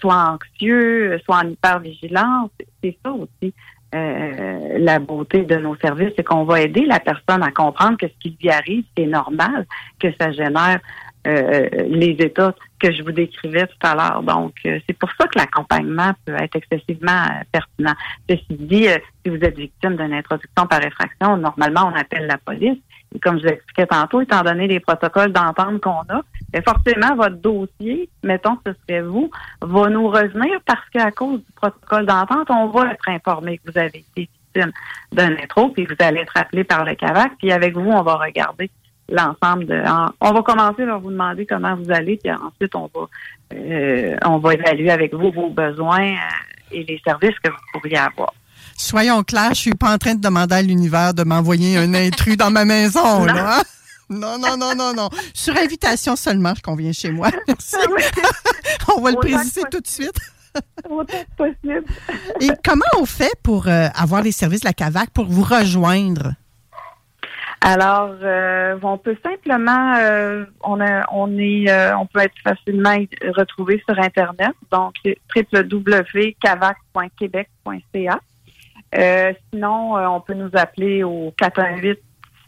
soit 0.00 0.14
anxieux, 0.14 1.18
soit 1.24 1.36
en 1.36 1.48
hypervigilance. 1.48 2.50
C'est 2.82 2.96
ça 3.04 3.12
aussi. 3.12 3.54
Euh, 3.92 4.78
la 4.78 5.00
beauté 5.00 5.42
de 5.42 5.56
nos 5.56 5.74
services, 5.76 6.12
c'est 6.16 6.22
qu'on 6.22 6.44
va 6.44 6.60
aider 6.60 6.84
la 6.86 7.00
personne 7.00 7.42
à 7.42 7.50
comprendre 7.50 7.96
que 7.96 8.06
ce 8.06 8.12
qui 8.20 8.36
lui 8.40 8.48
arrive, 8.48 8.84
c'est 8.96 9.06
normal, 9.06 9.66
que 9.98 10.08
ça 10.20 10.30
génère 10.30 10.78
euh, 11.26 11.68
les 11.88 12.16
états 12.20 12.54
que 12.78 12.92
je 12.92 13.02
vous 13.02 13.10
décrivais 13.10 13.66
tout 13.66 13.86
à 13.86 13.94
l'heure. 13.96 14.22
Donc, 14.22 14.54
c'est 14.62 14.96
pour 14.96 15.10
ça 15.18 15.26
que 15.26 15.38
l'accompagnement 15.38 16.12
peut 16.24 16.36
être 16.36 16.56
excessivement 16.56 17.26
pertinent. 17.50 17.94
Ceci 18.28 18.44
dit, 18.50 18.86
si 19.24 19.30
vous 19.30 19.42
êtes 19.42 19.56
victime 19.56 19.96
d'une 19.96 20.14
introduction 20.14 20.66
par 20.68 20.84
effraction, 20.84 21.36
normalement, 21.36 21.90
on 21.92 21.98
appelle 21.98 22.26
la 22.26 22.38
police. 22.38 22.78
Comme 23.22 23.38
je 23.38 23.42
vous 23.42 23.48
expliquais 23.48 23.86
tantôt, 23.86 24.20
étant 24.20 24.42
donné 24.42 24.68
les 24.68 24.78
protocoles 24.78 25.32
d'entente 25.32 25.80
qu'on 25.80 26.02
a, 26.08 26.22
bien 26.52 26.62
forcément, 26.62 27.16
votre 27.16 27.36
dossier, 27.36 28.08
mettons 28.22 28.56
que 28.56 28.72
ce 28.72 28.76
serait 28.86 29.02
vous, 29.02 29.30
va 29.60 29.88
nous 29.88 30.08
revenir 30.08 30.60
parce 30.64 30.88
qu'à 30.92 31.10
cause 31.10 31.40
du 31.40 31.52
protocole 31.52 32.06
d'entente, 32.06 32.48
on 32.50 32.68
va 32.68 32.92
être 32.92 33.08
informé 33.08 33.58
que 33.58 33.72
vous 33.72 33.78
avez 33.78 33.88
été 33.98 34.28
victime 34.54 34.72
d'un 35.12 35.32
intro, 35.32 35.70
puis 35.70 35.86
vous 35.86 35.96
allez 35.98 36.20
être 36.20 36.36
appelé 36.36 36.64
par 36.64 36.84
le 36.84 36.94
CAVAC, 36.94 37.32
puis 37.38 37.50
avec 37.50 37.76
vous, 37.76 37.90
on 37.90 38.02
va 38.02 38.16
regarder 38.16 38.70
l'ensemble 39.10 39.66
de. 39.66 39.82
on 40.20 40.32
va 40.32 40.42
commencer 40.42 40.86
par 40.86 41.00
vous 41.00 41.10
demander 41.10 41.46
comment 41.46 41.74
vous 41.74 41.90
allez, 41.90 42.16
puis 42.16 42.32
ensuite 42.32 42.74
on 42.74 42.88
va 42.94 43.08
euh, 43.52 44.16
on 44.24 44.38
va 44.38 44.54
évaluer 44.54 44.90
avec 44.90 45.12
vous 45.12 45.32
vos 45.32 45.50
besoins 45.50 46.12
euh, 46.12 46.70
et 46.70 46.84
les 46.84 47.00
services 47.04 47.38
que 47.42 47.50
vous 47.50 47.58
pourriez 47.72 47.98
avoir. 47.98 48.32
Soyons 48.80 49.22
clairs, 49.22 49.52
je 49.52 49.60
suis 49.60 49.74
pas 49.74 49.92
en 49.92 49.98
train 49.98 50.14
de 50.14 50.22
demander 50.22 50.54
à 50.54 50.62
l'univers 50.62 51.12
de 51.12 51.22
m'envoyer 51.22 51.76
un 51.76 51.92
intrus 51.92 52.38
dans 52.38 52.50
ma 52.50 52.64
maison, 52.64 53.18
non. 53.20 53.26
là. 53.26 53.58
Hein? 53.58 53.62
Non, 54.08 54.38
non, 54.38 54.56
non, 54.56 54.74
non, 54.74 54.94
non. 54.94 55.10
Sur 55.34 55.54
invitation 55.58 56.16
seulement, 56.16 56.54
je 56.56 56.62
conviens 56.62 56.90
chez 56.90 57.10
moi. 57.10 57.28
Merci. 57.46 57.76
on 58.96 59.02
va 59.02 59.10
le 59.10 59.18
préciser 59.18 59.64
tout 59.70 59.80
de 59.80 59.86
suite. 59.86 60.18
possible. 61.36 61.84
Et 62.40 62.48
comment 62.64 62.86
on 62.98 63.04
fait 63.04 63.34
pour 63.42 63.68
euh, 63.68 63.88
avoir 63.94 64.22
les 64.22 64.32
services 64.32 64.62
de 64.62 64.66
la 64.66 64.72
CAVAC 64.72 65.10
pour 65.10 65.26
vous 65.26 65.44
rejoindre? 65.44 66.32
Alors, 67.60 68.16
euh, 68.22 68.78
on 68.82 68.96
peut 68.96 69.18
simplement, 69.22 69.94
euh, 69.96 70.46
on, 70.64 70.80
a, 70.80 71.04
on 71.12 71.38
est, 71.38 71.66
on 71.94 72.06
peut 72.06 72.20
être 72.20 72.38
facilement 72.42 72.96
retrouvé 73.36 73.82
sur 73.86 73.98
internet, 73.98 74.52
donc 74.72 74.94
www.cavac.québec.ca. 75.36 78.20
Euh, 78.96 79.32
sinon, 79.52 79.96
euh, 79.96 80.06
on 80.06 80.20
peut 80.20 80.34
nous 80.34 80.50
appeler 80.54 81.04
au 81.04 81.32
418 81.38 81.98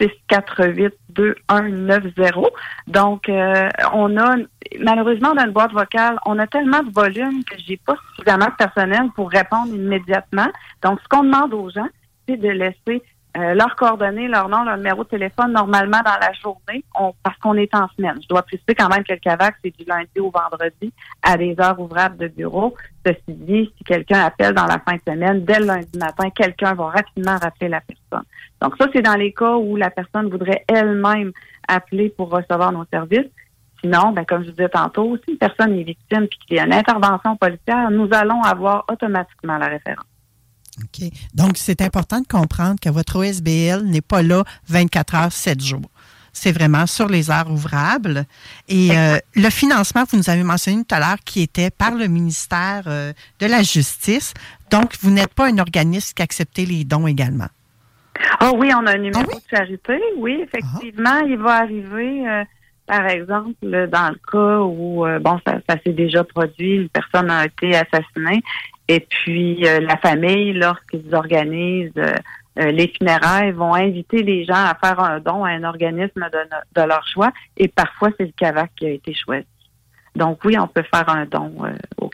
648 0.00 0.94
2190. 1.10 2.48
Donc, 2.88 3.28
euh, 3.28 3.68
on 3.92 4.16
a 4.16 4.36
malheureusement 4.80 5.34
dans 5.34 5.44
une 5.44 5.52
boîte 5.52 5.72
vocale, 5.72 6.18
on 6.26 6.38
a 6.38 6.46
tellement 6.46 6.82
de 6.82 6.92
volume 6.92 7.44
que 7.44 7.56
j'ai 7.64 7.76
pas 7.76 7.94
suffisamment 8.16 8.46
de 8.46 8.56
personnel 8.56 9.10
pour 9.14 9.30
répondre 9.30 9.72
immédiatement. 9.74 10.48
Donc, 10.82 11.00
ce 11.02 11.08
qu'on 11.08 11.22
demande 11.22 11.54
aux 11.54 11.70
gens, 11.70 11.88
c'est 12.28 12.36
de 12.36 12.48
laisser 12.48 13.02
euh, 13.34 13.54
leurs 13.54 13.74
coordonnées, 13.76 14.28
leur 14.28 14.48
nom, 14.48 14.62
leur 14.62 14.76
numéro 14.76 15.04
de 15.04 15.08
téléphone, 15.08 15.52
normalement 15.52 16.00
dans 16.04 16.18
la 16.20 16.32
journée, 16.34 16.84
on, 16.94 17.14
parce 17.22 17.38
qu'on 17.38 17.54
est 17.54 17.74
en 17.74 17.88
semaine. 17.96 18.18
Je 18.22 18.28
dois 18.28 18.42
préciser 18.42 18.74
quand 18.74 18.88
même 18.88 19.04
que 19.04 19.12
le 19.14 19.18
CAVAC, 19.20 19.54
c'est 19.64 19.74
du 19.76 19.84
lundi 19.86 20.20
au 20.20 20.30
vendredi 20.30 20.92
à 21.22 21.38
des 21.38 21.54
heures 21.58 21.80
ouvrables 21.80 22.18
de 22.18 22.28
bureau. 22.28 22.74
Ceci 23.06 23.22
dit, 23.28 23.72
si 23.76 23.84
quelqu'un 23.84 24.20
appelle 24.20 24.54
dans 24.54 24.66
la 24.66 24.78
fin 24.80 24.96
de 24.96 25.12
semaine, 25.12 25.44
dès 25.46 25.60
le 25.60 25.66
lundi 25.66 25.98
matin, 25.98 26.28
quelqu'un 26.30 26.74
va 26.74 26.88
rapidement 26.88 27.38
rappeler 27.38 27.68
la 27.68 27.80
personne. 27.80 28.26
Donc 28.60 28.76
ça, 28.78 28.86
c'est 28.92 29.02
dans 29.02 29.14
les 29.14 29.32
cas 29.32 29.56
où 29.56 29.76
la 29.76 29.90
personne 29.90 30.28
voudrait 30.28 30.64
elle-même 30.68 31.32
appeler 31.66 32.10
pour 32.10 32.30
recevoir 32.30 32.70
nos 32.70 32.84
services. 32.92 33.30
Sinon, 33.80 34.12
ben, 34.12 34.26
comme 34.26 34.42
je 34.42 34.50
vous 34.50 34.56
disais 34.56 34.68
tantôt, 34.68 35.16
si 35.24 35.32
une 35.32 35.38
personne 35.38 35.72
est 35.72 35.84
victime 35.84 36.24
et 36.24 36.28
qu'il 36.28 36.56
y 36.56 36.60
a 36.60 36.66
une 36.66 36.74
intervention 36.74 37.36
policière, 37.36 37.90
nous 37.90 38.08
allons 38.12 38.42
avoir 38.42 38.84
automatiquement 38.90 39.56
la 39.56 39.68
référence. 39.68 40.06
OK. 40.80 41.08
Donc, 41.34 41.52
c'est 41.56 41.82
important 41.82 42.20
de 42.20 42.26
comprendre 42.26 42.80
que 42.80 42.88
votre 42.88 43.16
OSBL 43.16 43.84
n'est 43.84 44.00
pas 44.00 44.22
là 44.22 44.44
24 44.68 45.14
heures, 45.14 45.32
7 45.32 45.60
jours. 45.60 45.90
C'est 46.32 46.52
vraiment 46.52 46.86
sur 46.86 47.08
les 47.08 47.30
heures 47.30 47.50
ouvrables. 47.50 48.24
Et 48.68 48.96
euh, 48.96 49.18
le 49.34 49.50
financement, 49.50 50.04
vous 50.10 50.16
nous 50.16 50.30
avez 50.30 50.42
mentionné 50.42 50.82
tout 50.84 50.94
à 50.94 50.98
l'heure, 50.98 51.18
qui 51.24 51.42
était 51.42 51.70
par 51.70 51.94
le 51.94 52.06
ministère 52.06 52.84
euh, 52.86 53.12
de 53.38 53.46
la 53.46 53.62
Justice. 53.62 54.32
Donc, 54.70 54.96
vous 55.02 55.10
n'êtes 55.10 55.34
pas 55.34 55.48
un 55.48 55.58
organisme 55.58 56.14
qui 56.14 56.22
accepte 56.22 56.56
les 56.56 56.84
dons 56.84 57.06
également. 57.06 57.48
Ah 58.40 58.52
oui, 58.54 58.70
on 58.74 58.86
a 58.86 58.92
un 58.92 58.98
numéro 58.98 59.24
ah 59.30 59.34
de 59.34 59.56
charité. 59.56 60.00
Oui, 60.16 60.42
effectivement, 60.42 61.18
il 61.20 61.36
va 61.36 61.56
arriver, 61.56 62.26
euh, 62.26 62.44
par 62.86 63.06
exemple, 63.06 63.88
dans 63.88 64.10
le 64.10 64.30
cas 64.30 64.60
où, 64.60 65.04
bon, 65.20 65.40
ça, 65.46 65.76
s'est 65.84 65.92
déjà 65.92 66.24
produit, 66.24 66.76
une 66.76 66.88
personne 66.88 67.30
a 67.30 67.46
été 67.46 67.74
assassinée 67.74 68.42
et 68.88 69.00
puis, 69.00 69.66
euh, 69.66 69.80
la 69.80 69.96
famille, 69.96 70.52
lorsqu'ils 70.52 71.14
organisent 71.14 71.92
euh, 71.96 72.14
euh, 72.58 72.70
les 72.72 72.88
funérailles, 72.88 73.52
vont 73.52 73.74
inviter 73.74 74.22
les 74.22 74.44
gens 74.44 74.54
à 74.54 74.76
faire 74.82 75.00
un 75.00 75.20
don 75.20 75.44
à 75.44 75.50
un 75.50 75.64
organisme 75.64 76.28
de, 76.76 76.82
leur 76.82 77.06
choix. 77.06 77.32
Et 77.56 77.68
parfois, 77.68 78.10
c'est 78.18 78.26
le 78.26 78.32
CAVAC 78.36 78.70
qui 78.76 78.86
a 78.86 78.90
été 78.90 79.14
choisi. 79.14 79.46
Donc, 80.14 80.40
oui, 80.44 80.58
on 80.58 80.66
peut 80.66 80.84
faire 80.92 81.08
un 81.08 81.24
don 81.24 81.54
au. 81.98 82.08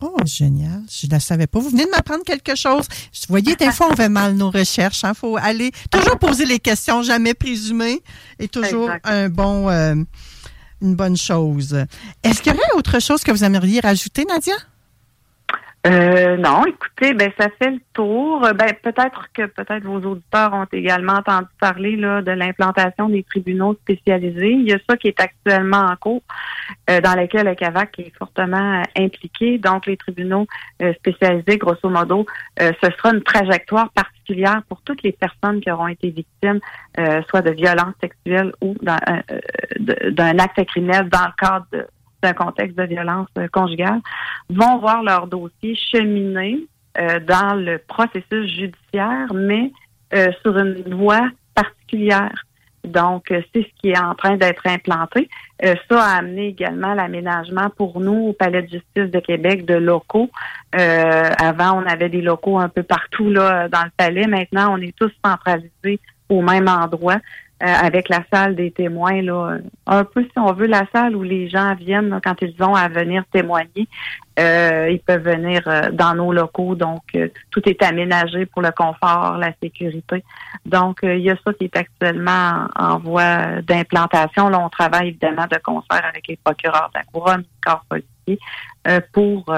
Oh, 0.00 0.16
génial. 0.24 0.82
Je 0.88 1.06
ne 1.06 1.12
la 1.12 1.20
savais 1.20 1.46
pas. 1.46 1.58
Vous 1.58 1.70
venez 1.70 1.84
de 1.84 1.90
m'apprendre 1.90 2.22
quelque 2.24 2.54
chose. 2.54 2.86
Vous 2.88 3.26
voyez, 3.28 3.56
des 3.56 3.72
fois, 3.72 3.88
on 3.90 3.96
fait 3.96 4.08
mal 4.08 4.34
nos 4.34 4.50
recherches. 4.50 5.02
Il 5.02 5.06
hein. 5.06 5.14
faut 5.14 5.36
aller 5.36 5.72
toujours 5.90 6.18
poser 6.18 6.46
les 6.46 6.60
questions, 6.60 7.02
jamais 7.02 7.34
présumer. 7.34 8.02
Et 8.38 8.48
toujours 8.48 8.90
un 9.02 9.28
bon, 9.28 9.68
une 9.68 10.94
bonne 10.94 11.16
chose. 11.16 11.84
Est-ce 12.22 12.42
qu'il 12.42 12.52
y 12.52 12.54
aurait 12.54 12.78
autre 12.78 13.00
chose 13.00 13.24
que 13.24 13.32
vous 13.32 13.42
aimeriez 13.42 13.80
rajouter, 13.80 14.24
Nadia? 14.24 14.54
Euh, 15.86 16.36
non, 16.36 16.64
écoutez, 16.66 17.14
ben 17.14 17.30
ça 17.38 17.48
fait 17.58 17.70
le 17.70 17.80
tour. 17.92 18.40
Ben 18.40 18.72
peut-être 18.82 19.28
que 19.32 19.46
peut-être 19.46 19.84
vos 19.84 20.00
auditeurs 20.00 20.52
ont 20.52 20.66
également 20.72 21.14
entendu 21.14 21.46
parler 21.60 21.96
là 21.96 22.20
de 22.20 22.32
l'implantation 22.32 23.08
des 23.08 23.22
tribunaux 23.22 23.74
spécialisés. 23.74 24.50
Il 24.50 24.68
y 24.68 24.72
a 24.72 24.78
ça 24.88 24.96
qui 24.96 25.08
est 25.08 25.20
actuellement 25.20 25.86
en 25.86 25.96
cours, 25.96 26.22
euh, 26.90 27.00
dans 27.00 27.14
lequel 27.14 27.46
le 27.46 27.54
CAVAC 27.54 28.00
est 28.00 28.16
fortement 28.18 28.82
impliqué. 28.96 29.58
Donc 29.58 29.86
les 29.86 29.96
tribunaux 29.96 30.46
euh, 30.82 30.92
spécialisés, 30.94 31.58
grosso 31.58 31.88
modo, 31.88 32.26
ce 32.58 32.90
sera 32.90 33.14
une 33.14 33.22
trajectoire 33.22 33.90
particulière 33.92 34.62
pour 34.68 34.82
toutes 34.82 35.02
les 35.04 35.12
personnes 35.12 35.60
qui 35.60 35.70
auront 35.70 35.86
été 35.86 36.10
victimes, 36.10 36.58
soit 37.28 37.40
de 37.42 37.52
violences 37.52 37.94
sexuelles 38.00 38.52
ou 38.60 38.74
d'un 38.80 40.38
acte 40.38 40.64
criminel 40.66 41.08
dans 41.08 41.24
le 41.24 41.32
cadre 41.38 41.66
de 41.72 41.86
d'un 42.22 42.32
contexte 42.32 42.76
de 42.76 42.84
violence 42.84 43.28
euh, 43.38 43.48
conjugale, 43.52 44.00
vont 44.50 44.78
voir 44.78 45.02
leur 45.02 45.26
dossier 45.26 45.74
cheminer 45.74 46.58
euh, 46.98 47.20
dans 47.20 47.54
le 47.54 47.78
processus 47.78 48.50
judiciaire, 48.52 49.32
mais 49.34 49.72
euh, 50.14 50.30
sur 50.42 50.56
une 50.58 50.94
voie 50.94 51.28
particulière. 51.54 52.34
Donc, 52.84 53.26
c'est 53.28 53.62
ce 53.62 53.80
qui 53.80 53.90
est 53.90 53.98
en 53.98 54.14
train 54.14 54.36
d'être 54.36 54.66
implanté. 54.66 55.28
ça 55.60 56.00
a 56.00 56.18
amené 56.18 56.46
également 56.46 56.94
l'aménagement 56.94 57.70
pour 57.76 58.00
nous 58.00 58.28
au 58.28 58.32
Palais 58.32 58.62
de 58.62 58.68
justice 58.68 59.10
de 59.10 59.18
Québec 59.18 59.66
de 59.66 59.74
locaux. 59.74 60.30
avant, 60.72 61.82
on 61.82 61.86
avait 61.86 62.08
des 62.08 62.22
locaux 62.22 62.58
un 62.58 62.68
peu 62.68 62.84
partout 62.84 63.30
là 63.30 63.68
dans 63.68 63.82
le 63.82 63.90
palais. 63.94 64.26
Maintenant, 64.26 64.74
on 64.74 64.80
est 64.80 64.96
tous 64.96 65.12
centralisés 65.22 66.00
au 66.28 66.40
même 66.40 66.68
endroit. 66.68 67.18
Euh, 67.60 67.66
avec 67.66 68.08
la 68.08 68.20
salle 68.32 68.54
des 68.54 68.70
témoins, 68.70 69.20
là, 69.20 69.58
un 69.88 70.04
peu 70.04 70.22
si 70.22 70.38
on 70.38 70.52
veut 70.52 70.68
la 70.68 70.84
salle 70.94 71.16
où 71.16 71.24
les 71.24 71.48
gens 71.48 71.74
viennent 71.74 72.20
quand 72.22 72.40
ils 72.40 72.54
ont 72.62 72.76
à 72.76 72.86
venir 72.86 73.24
témoigner. 73.32 73.88
Euh, 74.38 74.88
ils 74.92 75.00
peuvent 75.00 75.24
venir 75.24 75.62
euh, 75.66 75.90
dans 75.90 76.14
nos 76.14 76.32
locaux, 76.32 76.76
donc 76.76 77.02
tout 77.50 77.68
est 77.68 77.82
aménagé 77.82 78.46
pour 78.46 78.62
le 78.62 78.70
confort, 78.70 79.38
la 79.38 79.52
sécurité. 79.60 80.22
Donc 80.66 81.00
il 81.02 81.18
y 81.18 81.30
a 81.30 81.36
ça 81.44 81.52
qui 81.52 81.64
est 81.64 81.76
actuellement 81.76 82.68
en, 82.76 83.00
voie 83.00 83.60
d'implantation. 83.62 84.50
Là, 84.50 84.60
on 84.60 84.68
travaille 84.68 85.08
évidemment 85.08 85.46
de 85.50 85.58
concert 85.58 86.04
avec 86.04 86.28
les 86.28 86.36
procureurs 86.36 86.90
de 86.94 87.00
la 87.00 87.04
couronne, 87.12 87.42
corps 87.60 87.84
policier, 87.88 88.38
pour 89.12 89.52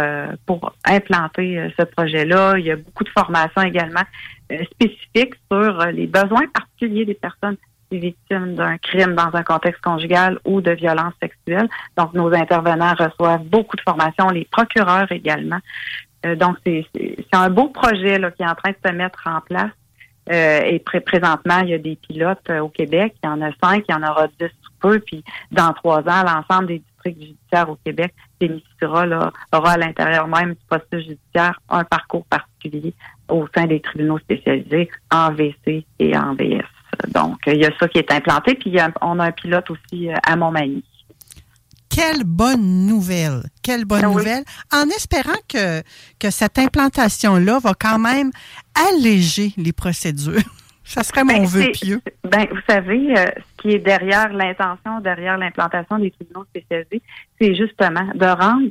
pour 0.47 0.73
implanter 0.87 1.71
ce 1.79 1.85
projet-là. 1.85 2.55
Il 2.57 2.65
y 2.65 2.71
a 2.71 2.77
beaucoup 2.77 3.05
de 3.05 3.11
formations 3.11 3.61
également 3.61 4.05
spécifiques 4.73 5.35
sur 5.53 5.85
les 5.93 6.07
besoins 6.07 6.47
particuliers 6.55 7.05
des 7.05 7.15
personnes 7.15 7.59
victimes 7.99 8.55
d'un 8.55 8.79
crime 8.79 9.15
dans 9.15 9.35
un 9.35 9.43
contexte 9.43 9.83
conjugal 9.83 10.39
ou 10.45 10.61
de 10.61 10.71
violence 10.73 11.15
sexuelle. 11.21 11.69
Donc, 11.97 12.15
nos 12.15 12.33
intervenants 12.33 12.95
reçoivent 12.99 13.45
beaucoup 13.45 13.77
de 13.77 13.83
formations, 13.83 14.29
les 14.31 14.47
procureurs 14.51 15.11
également. 15.11 15.59
Euh, 16.27 16.37
donc, 16.37 16.57
c'est 16.65 16.87
un 17.33 17.51
beau 17.51 17.69
projet 17.69 18.19
là, 18.19 18.31
qui 18.31 18.43
est 18.43 18.49
en 18.49 18.55
train 18.55 18.71
de 18.71 18.89
se 18.89 18.93
mettre 18.93 19.27
en 19.27 19.41
place. 19.41 19.71
Euh, 20.31 20.61
et 20.65 20.79
présentement, 20.79 21.61
il 21.63 21.71
y 21.71 21.75
a 21.75 21.79
des 21.79 21.97
pilotes 21.97 22.51
au 22.51 22.69
Québec. 22.69 23.15
Il 23.23 23.27
y 23.27 23.31
en 23.31 23.43
a 23.43 23.51
cinq, 23.63 23.85
il 23.89 23.93
y 23.93 23.95
en 23.95 24.03
aura 24.03 24.29
dix 24.39 24.51
sous 24.63 24.73
peu. 24.81 25.01
Puis, 25.01 25.25
dans 25.51 25.73
trois 25.73 26.01
ans, 26.01 26.23
l'ensemble 26.25 26.69
des 26.69 26.79
districts 26.79 27.21
judiciaires 27.21 27.71
au 27.71 27.77
Québec 27.85 28.15
bénéficiera 28.39 29.07
là, 29.07 29.33
aura 29.53 29.73
à 29.73 29.77
l'intérieur 29.79 30.29
même 30.29 30.51
du 30.51 30.61
poste 30.69 30.93
judiciaire 30.93 31.59
un 31.69 31.85
parcours 31.85 32.25
particulier 32.27 32.95
au 33.29 33.47
sein 33.55 33.67
des 33.67 33.81
tribunaux 33.81 34.19
spécialisés 34.19 34.91
en 35.11 35.33
VC 35.33 35.85
et 35.99 36.17
en 36.17 36.35
VS. 36.35 36.65
Donc, 37.09 37.39
il 37.47 37.57
y 37.57 37.65
a 37.65 37.71
ça 37.79 37.89
qui 37.89 37.99
est 37.99 38.13
implanté. 38.13 38.55
Puis, 38.55 38.77
on 39.01 39.19
a 39.19 39.25
un 39.25 39.33
pilote 39.33 39.71
aussi 39.71 40.09
à 40.11 40.37
Montmagny 40.37 40.85
quelle 41.91 42.25
bonne 42.25 42.87
nouvelle. 42.87 43.43
Quelle 43.63 43.85
bonne 43.85 44.05
ah 44.05 44.09
nouvelle. 44.09 44.45
En 44.73 44.85
espérant 44.89 45.39
que, 45.49 45.83
que 46.19 46.31
cette 46.31 46.59
implantation-là 46.59 47.59
va 47.59 47.75
quand 47.79 47.99
même 47.99 48.31
alléger 48.89 49.53
les 49.57 49.73
procédures. 49.73 50.41
Ça 50.85 51.03
serait 51.05 51.25
mon 51.25 51.35
ben, 51.35 51.47
vœu 51.47 51.71
pieux. 51.73 52.01
Ben, 52.25 52.47
vous 52.51 52.61
savez, 52.69 53.17
euh, 53.17 53.27
ce 53.37 53.63
qui 53.63 53.75
est 53.75 53.79
derrière 53.79 54.33
l'intention, 54.33 55.01
derrière 55.01 55.37
l'implantation 55.39 55.99
des 55.99 56.11
tribunaux 56.11 56.45
spécialisés, 56.45 57.03
c'est 57.41 57.55
justement 57.55 58.07
de 58.15 58.27
rendre, 58.27 58.69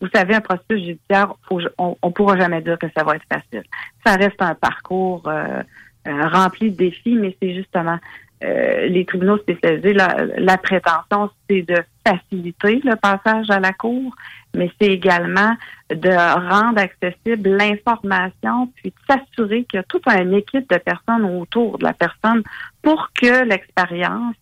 vous 0.00 0.08
savez, 0.12 0.34
un 0.34 0.40
processus 0.40 0.84
judiciaire, 0.84 1.34
on 1.78 1.96
ne 2.02 2.10
pourra 2.10 2.38
jamais 2.38 2.60
dire 2.60 2.78
que 2.78 2.86
ça 2.96 3.04
va 3.04 3.16
être 3.16 3.26
facile. 3.32 3.62
Ça 4.04 4.16
reste 4.16 4.40
un 4.40 4.54
parcours 4.54 5.22
euh, 5.28 5.62
euh, 6.06 6.28
rempli 6.28 6.70
de 6.70 6.76
défis, 6.76 7.16
mais 7.16 7.36
c'est 7.40 7.54
justement 7.54 7.98
euh, 8.44 8.86
les 8.88 9.04
tribunaux 9.04 9.38
spécialisés, 9.38 9.94
la, 9.94 10.58
prétention, 10.58 11.30
c'est 11.48 11.62
de 11.62 11.82
faciliter 12.06 12.80
le 12.84 12.96
passage 12.96 13.48
à 13.48 13.58
la 13.58 13.72
cour, 13.72 14.14
mais 14.54 14.70
c'est 14.78 14.88
également 14.88 15.54
de 15.88 16.10
rendre 16.50 16.78
accessible 16.78 17.56
l'information, 17.56 18.70
puis 18.74 18.90
de 18.90 19.14
s'assurer 19.14 19.64
qu'il 19.64 19.78
y 19.78 19.80
a 19.80 19.82
toute 19.84 20.06
une 20.08 20.34
équipe 20.34 20.68
de 20.68 20.76
personnes 20.76 21.24
autour 21.24 21.78
de 21.78 21.84
la 21.84 21.94
personne 21.94 22.42
pour 22.82 23.10
que 23.14 23.44
l'expérience 23.44 24.34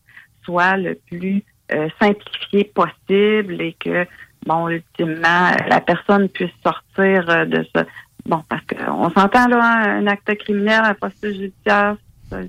soit 0.44 0.77
le 0.77 0.98
plus 1.09 1.44
euh, 1.72 1.88
simplifiée 2.01 2.64
possible 2.75 3.61
et 3.61 3.77
que, 3.79 4.07
bon, 4.46 4.68
ultimement, 4.68 5.51
la 5.68 5.81
personne 5.81 6.29
puisse 6.29 6.51
sortir 6.64 7.31
euh, 7.31 7.44
de 7.44 7.64
ce... 7.75 7.83
Bon, 8.26 8.42
parce 8.48 8.62
qu'on 8.66 9.11
s'entend 9.11 9.48
là, 9.48 9.96
un 9.98 10.06
acte 10.06 10.35
criminel, 10.38 10.80
un 10.85 10.94
poste 10.94 11.26
judiciaire, 11.26 11.96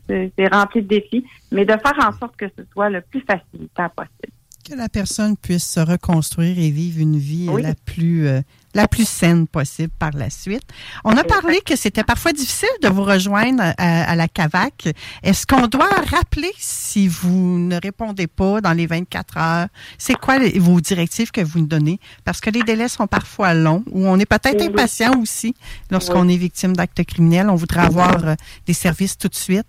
c'est 0.08 0.48
rempli 0.52 0.82
de 0.82 0.88
défis, 0.88 1.26
mais 1.52 1.66
de 1.66 1.72
faire 1.72 1.98
en 2.00 2.18
sorte 2.18 2.36
que 2.38 2.46
ce 2.58 2.64
soit 2.72 2.90
le 2.90 3.02
plus 3.02 3.22
facilitant 3.22 3.90
possible. 3.90 4.34
Que 4.68 4.76
la 4.76 4.88
personne 4.88 5.36
puisse 5.36 5.68
se 5.68 5.80
reconstruire 5.80 6.58
et 6.58 6.70
vivre 6.70 7.02
une 7.02 7.18
vie 7.18 7.50
la 7.62 7.74
plus 7.74 8.28
euh, 8.28 8.42
la 8.74 8.88
plus 8.88 9.08
saine 9.08 9.48
possible 9.48 9.92
par 10.00 10.12
la 10.14 10.30
suite. 10.30 10.64
On 11.04 11.16
a 11.16 11.24
parlé 11.24 11.62
que 11.62 11.76
c'était 11.76 12.04
parfois 12.04 12.34
difficile 12.34 12.70
de 12.82 12.90
vous 12.90 13.04
rejoindre 13.04 13.74
à, 13.78 14.16
la 14.16 14.28
CAVAC. 14.28 14.90
Est-ce 15.22 15.46
qu'on 15.46 15.68
doit 15.68 15.90
rappeler 16.10 16.52
si 16.58 17.08
vous 17.08 17.60
ne 17.60 17.80
répondez 17.82 18.28
pas 18.28 18.62
dans 18.62 18.74
les 18.74 18.88
24 18.88 19.38
heures? 19.38 19.68
C'est 19.98 20.16
quoi 20.16 20.38
vos 20.56 20.82
directives 20.82 21.32
que 21.32 21.42
vous 21.42 21.60
nous 21.60 21.68
donnez? 21.68 22.00
Parce 22.26 22.42
que 22.42 22.50
les 22.50 22.64
délais 22.64 22.88
sont 22.88 23.08
parfois 23.08 23.54
longs 23.54 23.84
ou 23.92 24.08
on 24.08 24.18
est 24.20 24.26
peut-être 24.26 24.62
impatient 24.62 25.20
aussi 25.22 25.54
lorsqu'on 25.92 26.28
est 26.28 26.38
victime 26.38 26.76
d'actes 26.76 27.04
criminels. 27.04 27.50
On 27.50 27.56
voudrait 27.56 27.82
avoir 27.82 28.28
euh, 28.28 28.36
des 28.66 28.74
services 28.74 29.18
tout 29.18 29.28
de 29.28 29.36
suite. 29.36 29.68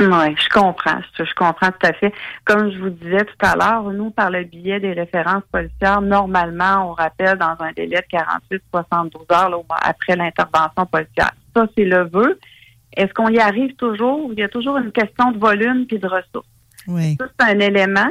Oui, 0.00 0.36
je 0.36 0.48
comprends. 0.48 1.00
Je 1.16 1.34
comprends 1.34 1.70
tout 1.70 1.86
à 1.86 1.92
fait. 1.92 2.12
Comme 2.44 2.70
je 2.72 2.78
vous 2.78 2.90
disais 2.90 3.24
tout 3.24 3.46
à 3.46 3.54
l'heure, 3.54 3.84
nous, 3.92 4.10
par 4.10 4.30
le 4.30 4.42
biais 4.44 4.80
des 4.80 4.92
références 4.92 5.44
policières, 5.52 6.00
normalement, 6.00 6.90
on 6.90 6.92
rappelle 6.94 7.38
dans 7.38 7.54
un 7.60 7.72
délai 7.72 8.04
de 8.10 8.58
48-72 8.74 9.32
heures 9.32 9.62
après 9.82 10.16
l'intervention 10.16 10.86
policière. 10.86 11.30
Ça, 11.54 11.66
c'est 11.76 11.84
le 11.84 12.08
vœu. 12.08 12.38
Est-ce 12.96 13.12
qu'on 13.14 13.28
y 13.28 13.38
arrive 13.38 13.74
toujours? 13.76 14.30
Il 14.32 14.40
y 14.40 14.42
a 14.42 14.48
toujours 14.48 14.78
une 14.78 14.90
question 14.90 15.30
de 15.30 15.38
volume 15.38 15.86
puis 15.86 15.98
de 15.98 16.08
ressources. 16.08 16.48
Oui. 16.88 17.16
Ça, 17.20 17.26
c'est 17.38 17.46
un 17.54 17.60
élément. 17.60 18.10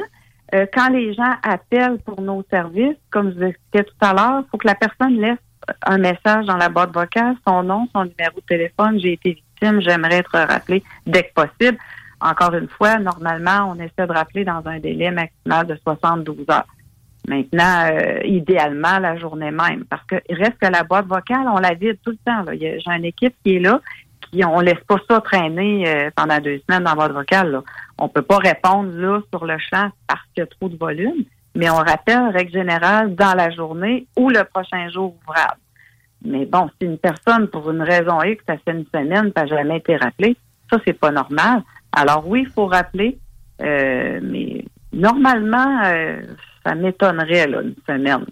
Euh, 0.54 0.66
quand 0.72 0.88
les 0.88 1.12
gens 1.14 1.34
appellent 1.42 1.98
pour 2.04 2.20
nos 2.20 2.44
services, 2.50 2.96
comme 3.10 3.30
je 3.32 3.36
vous 3.36 3.44
expliquais 3.44 3.84
tout 3.84 4.06
à 4.06 4.14
l'heure, 4.14 4.42
il 4.46 4.50
faut 4.50 4.58
que 4.58 4.66
la 4.66 4.74
personne 4.74 5.20
laisse 5.20 5.38
un 5.86 5.98
message 5.98 6.46
dans 6.46 6.56
la 6.56 6.68
boîte 6.68 6.92
vocale, 6.92 7.36
son 7.46 7.62
nom, 7.62 7.88
son 7.94 8.04
numéro 8.04 8.36
de 8.36 8.46
téléphone, 8.46 8.98
j'ai 9.00 9.14
été 9.14 9.42
j'aimerais 9.60 10.18
être 10.18 10.38
rappelé 10.38 10.82
dès 11.06 11.24
que 11.24 11.34
possible. 11.34 11.78
Encore 12.20 12.54
une 12.54 12.68
fois, 12.68 12.98
normalement, 12.98 13.70
on 13.70 13.74
essaie 13.76 14.06
de 14.06 14.12
rappeler 14.12 14.44
dans 14.44 14.62
un 14.66 14.78
délai 14.78 15.10
maximal 15.10 15.66
de 15.66 15.76
72 15.76 16.46
heures. 16.50 16.66
Maintenant, 17.28 17.88
euh, 17.90 18.20
idéalement, 18.24 18.98
la 18.98 19.16
journée 19.16 19.50
même, 19.50 19.84
parce 19.88 20.04
que 20.04 20.16
reste 20.30 20.58
que 20.60 20.66
la 20.66 20.84
boîte 20.84 21.06
vocale, 21.06 21.46
on 21.48 21.58
la 21.58 21.74
vide 21.74 21.98
tout 22.04 22.10
le 22.10 22.18
temps. 22.24 22.44
J'ai 22.52 22.78
une 22.86 23.04
équipe 23.04 23.34
qui 23.42 23.56
est 23.56 23.60
là, 23.60 23.80
qui 24.30 24.44
on 24.44 24.60
laisse 24.60 24.82
pas 24.86 24.96
ça 25.08 25.20
traîner 25.20 25.88
euh, 25.88 26.10
pendant 26.14 26.38
deux 26.38 26.60
semaines 26.66 26.84
dans 26.84 26.90
la 26.90 26.96
boîte 26.96 27.12
vocale. 27.12 27.50
Là. 27.50 27.62
On 27.98 28.08
peut 28.08 28.22
pas 28.22 28.38
répondre 28.38 28.90
là 28.92 29.20
sur 29.32 29.46
le 29.46 29.56
champ 29.58 29.90
parce 30.06 30.20
qu'il 30.34 30.42
y 30.42 30.42
a 30.42 30.46
trop 30.46 30.68
de 30.68 30.76
volume, 30.76 31.24
mais 31.54 31.70
on 31.70 31.76
rappelle, 31.76 32.28
règle 32.28 32.52
générale, 32.52 33.14
dans 33.14 33.34
la 33.34 33.50
journée 33.50 34.06
ou 34.18 34.28
le 34.28 34.44
prochain 34.44 34.90
jour 34.90 35.14
ouvrable. 35.22 35.60
Mais 36.24 36.46
bon, 36.46 36.70
si 36.80 36.86
une 36.86 36.98
personne, 36.98 37.48
pour 37.48 37.70
une 37.70 37.82
raison 37.82 38.22
X, 38.22 38.42
ça 38.46 38.56
fait 38.58 38.72
une 38.72 38.86
semaine, 38.94 39.32
n'a 39.36 39.46
jamais 39.46 39.78
été 39.78 39.96
rappelée, 39.96 40.36
ça, 40.70 40.78
c'est 40.86 40.94
pas 40.94 41.10
normal. 41.10 41.62
Alors 41.92 42.26
oui, 42.26 42.44
il 42.46 42.52
faut 42.52 42.66
rappeler, 42.66 43.18
euh, 43.62 44.20
mais 44.22 44.64
normalement, 44.92 45.82
euh, 45.84 46.22
ça 46.64 46.74
m'étonnerait, 46.74 47.46
là, 47.46 47.62
une 47.62 47.74
semaine. 47.86 48.24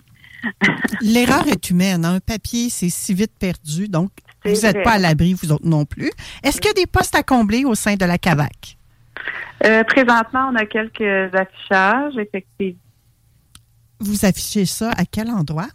L'erreur 1.02 1.46
est 1.46 1.70
humaine. 1.70 2.04
Hein. 2.04 2.16
Un 2.16 2.20
papier, 2.20 2.68
c'est 2.70 2.88
si 2.88 3.14
vite 3.14 3.32
perdu, 3.38 3.88
donc 3.88 4.10
vous 4.44 4.50
n'êtes 4.50 4.82
pas 4.82 4.92
à 4.92 4.98
l'abri, 4.98 5.34
vous 5.34 5.52
autres 5.52 5.66
non 5.66 5.84
plus. 5.84 6.10
Est-ce 6.42 6.60
qu'il 6.60 6.68
y 6.68 6.80
a 6.80 6.84
des 6.84 6.86
postes 6.86 7.14
à 7.14 7.22
combler 7.22 7.64
au 7.64 7.74
sein 7.74 7.94
de 7.94 8.04
la 8.04 8.18
CAVAC? 8.18 8.76
Euh, 9.64 9.84
présentement, 9.84 10.50
on 10.52 10.56
a 10.56 10.66
quelques 10.66 11.32
affichages, 11.34 12.16
effectivement. 12.16 12.80
Vous 14.00 14.24
affichez 14.24 14.66
ça 14.66 14.90
à 14.96 15.04
quel 15.04 15.30
endroit? 15.30 15.68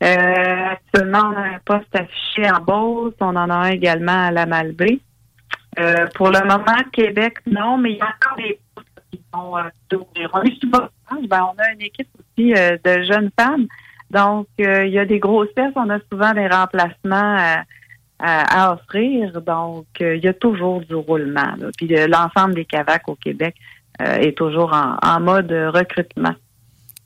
Actuellement, 0.00 1.32
on 1.32 1.36
a 1.36 1.54
un 1.54 1.58
poste 1.64 1.94
affiché 1.94 2.50
en 2.50 2.60
Beauce. 2.60 3.14
On 3.20 3.36
en 3.36 3.50
a 3.50 3.54
un 3.54 3.70
également 3.70 4.26
à 4.26 4.30
la 4.30 4.46
Malbaie. 4.46 5.00
Euh, 5.78 6.06
pour 6.14 6.30
le 6.30 6.40
moment, 6.40 6.82
Québec, 6.92 7.38
non, 7.46 7.76
mais 7.76 7.92
il 7.92 7.96
y 7.98 8.00
a 8.00 8.06
encore 8.06 8.36
des 8.36 8.58
postes 8.74 8.88
qui 9.10 9.20
sont 9.32 9.56
euh, 9.56 10.28
on, 11.12 11.26
ben, 11.26 11.50
on 11.52 11.62
a 11.62 11.72
une 11.72 11.82
équipe 11.82 12.08
aussi 12.18 12.54
euh, 12.54 12.78
de 12.82 13.02
jeunes 13.02 13.30
femmes. 13.38 13.66
Donc, 14.10 14.46
il 14.58 14.88
y 14.88 14.98
a 14.98 15.04
des 15.04 15.18
grossesses. 15.18 15.72
On 15.74 15.90
a 15.90 15.98
souvent 16.10 16.32
des 16.32 16.46
remplacements 16.46 17.64
à, 18.18 18.72
offrir. 18.72 19.42
Donc, 19.42 19.86
il 20.00 20.24
y 20.24 20.28
a 20.28 20.32
toujours 20.32 20.80
du 20.80 20.94
roulement. 20.94 21.54
Puis 21.76 21.88
l'ensemble 21.88 22.54
des 22.54 22.64
CAVAC 22.64 23.08
au 23.08 23.16
Québec 23.16 23.56
est 23.98 24.36
toujours 24.38 24.72
en 24.72 25.20
mode 25.20 25.50
recrutement. 25.50 26.34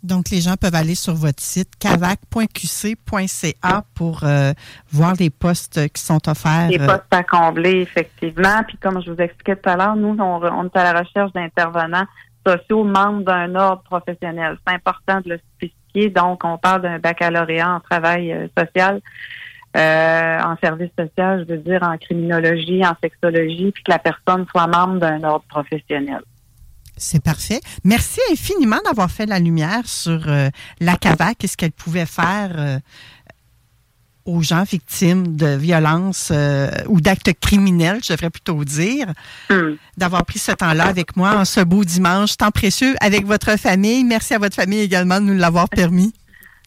Donc, 0.03 0.31
les 0.31 0.41
gens 0.41 0.57
peuvent 0.57 0.75
aller 0.75 0.95
sur 0.95 1.15
votre 1.15 1.43
site 1.43 1.77
cavac.qc.ca 1.79 3.85
pour 3.95 4.25
euh, 4.25 4.53
voir 4.91 5.13
les 5.19 5.29
postes 5.29 5.93
qui 5.93 6.03
sont 6.03 6.27
offerts. 6.29 6.69
Les 6.69 6.79
postes 6.79 7.05
à 7.11 7.23
combler, 7.23 7.83
effectivement. 7.83 8.63
Puis, 8.67 8.79
comme 8.79 9.03
je 9.03 9.11
vous 9.11 9.21
expliquais 9.21 9.57
tout 9.57 9.69
à 9.69 9.77
l'heure, 9.77 9.97
nous, 9.97 10.17
on, 10.19 10.65
est 10.65 10.77
à 10.77 10.93
la 10.93 11.01
recherche 11.01 11.33
d'intervenants 11.33 12.07
sociaux 12.47 12.85
membres 12.85 13.25
d'un 13.25 13.55
ordre 13.55 13.83
professionnel. 13.83 14.57
C'est 14.67 14.75
important 14.75 15.21
de 15.21 15.31
le 15.31 15.41
spécifier. 15.57 16.09
Donc, 16.09 16.45
on 16.45 16.57
parle 16.57 16.83
d'un 16.83 16.99
baccalauréat 16.99 17.71
en 17.71 17.81
travail 17.81 18.33
euh, 18.33 18.49
social, 18.57 19.01
euh, 19.77 20.39
en 20.41 20.57
service 20.63 20.91
social, 20.99 21.45
je 21.47 21.55
veux 21.55 21.61
dire 21.61 21.83
en 21.83 21.99
criminologie, 21.99 22.85
en 22.85 22.97
sexologie, 23.03 23.71
puis 23.73 23.83
que 23.83 23.91
la 23.91 23.99
personne 23.99 24.47
soit 24.51 24.67
membre 24.67 24.99
d'un 24.99 25.23
ordre 25.25 25.45
professionnel. 25.49 26.23
C'est 27.01 27.23
parfait. 27.25 27.61
Merci 27.83 28.21
infiniment 28.31 28.77
d'avoir 28.85 29.11
fait 29.11 29.25
la 29.25 29.39
lumière 29.39 29.87
sur 29.87 30.29
euh, 30.29 30.51
la 30.81 30.97
CAVAC 30.97 31.45
et 31.45 31.47
ce 31.47 31.57
qu'elle 31.57 31.73
pouvait 31.73 32.05
faire 32.05 32.51
euh, 32.59 32.79
aux 34.27 34.43
gens 34.43 34.65
victimes 34.65 35.35
de 35.35 35.57
violences 35.57 36.31
euh, 36.31 36.69
ou 36.89 37.01
d'actes 37.01 37.33
criminels, 37.41 38.01
je 38.05 38.13
devrais 38.13 38.29
plutôt 38.29 38.63
dire, 38.65 39.07
hmm. 39.49 39.77
d'avoir 39.97 40.27
pris 40.27 40.39
ce 40.39 40.53
temps-là 40.53 40.85
avec 40.85 41.17
moi 41.17 41.37
en 41.37 41.47
ce 41.47 41.61
beau 41.61 41.85
dimanche, 41.85 42.37
tant 42.37 42.51
précieux, 42.51 42.95
avec 43.01 43.25
votre 43.25 43.59
famille. 43.59 44.05
Merci 44.05 44.35
à 44.35 44.39
votre 44.39 44.55
famille 44.55 44.81
également 44.81 45.23
de 45.23 45.27
nous 45.27 45.39
l'avoir 45.39 45.71
permis. 45.71 46.13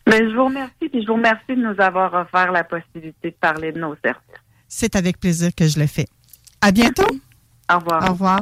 Mais 0.08 0.18
je 0.30 0.36
vous 0.36 0.46
remercie 0.46 0.74
et 0.82 1.02
je 1.02 1.06
vous 1.06 1.14
remercie 1.14 1.56
de 1.56 1.62
nous 1.62 1.80
avoir 1.80 2.12
offert 2.16 2.52
la 2.52 2.64
possibilité 2.64 3.30
de 3.30 3.36
parler 3.40 3.72
de 3.72 3.80
nos 3.80 3.96
services. 4.04 4.20
C'est 4.68 4.96
avec 4.96 5.20
plaisir 5.20 5.52
que 5.56 5.68
je 5.68 5.78
le 5.78 5.86
fais. 5.86 6.08
À 6.60 6.72
bientôt. 6.72 7.06
Au 7.72 7.78
revoir. 7.78 8.10
Au 8.10 8.14
revoir. 8.14 8.42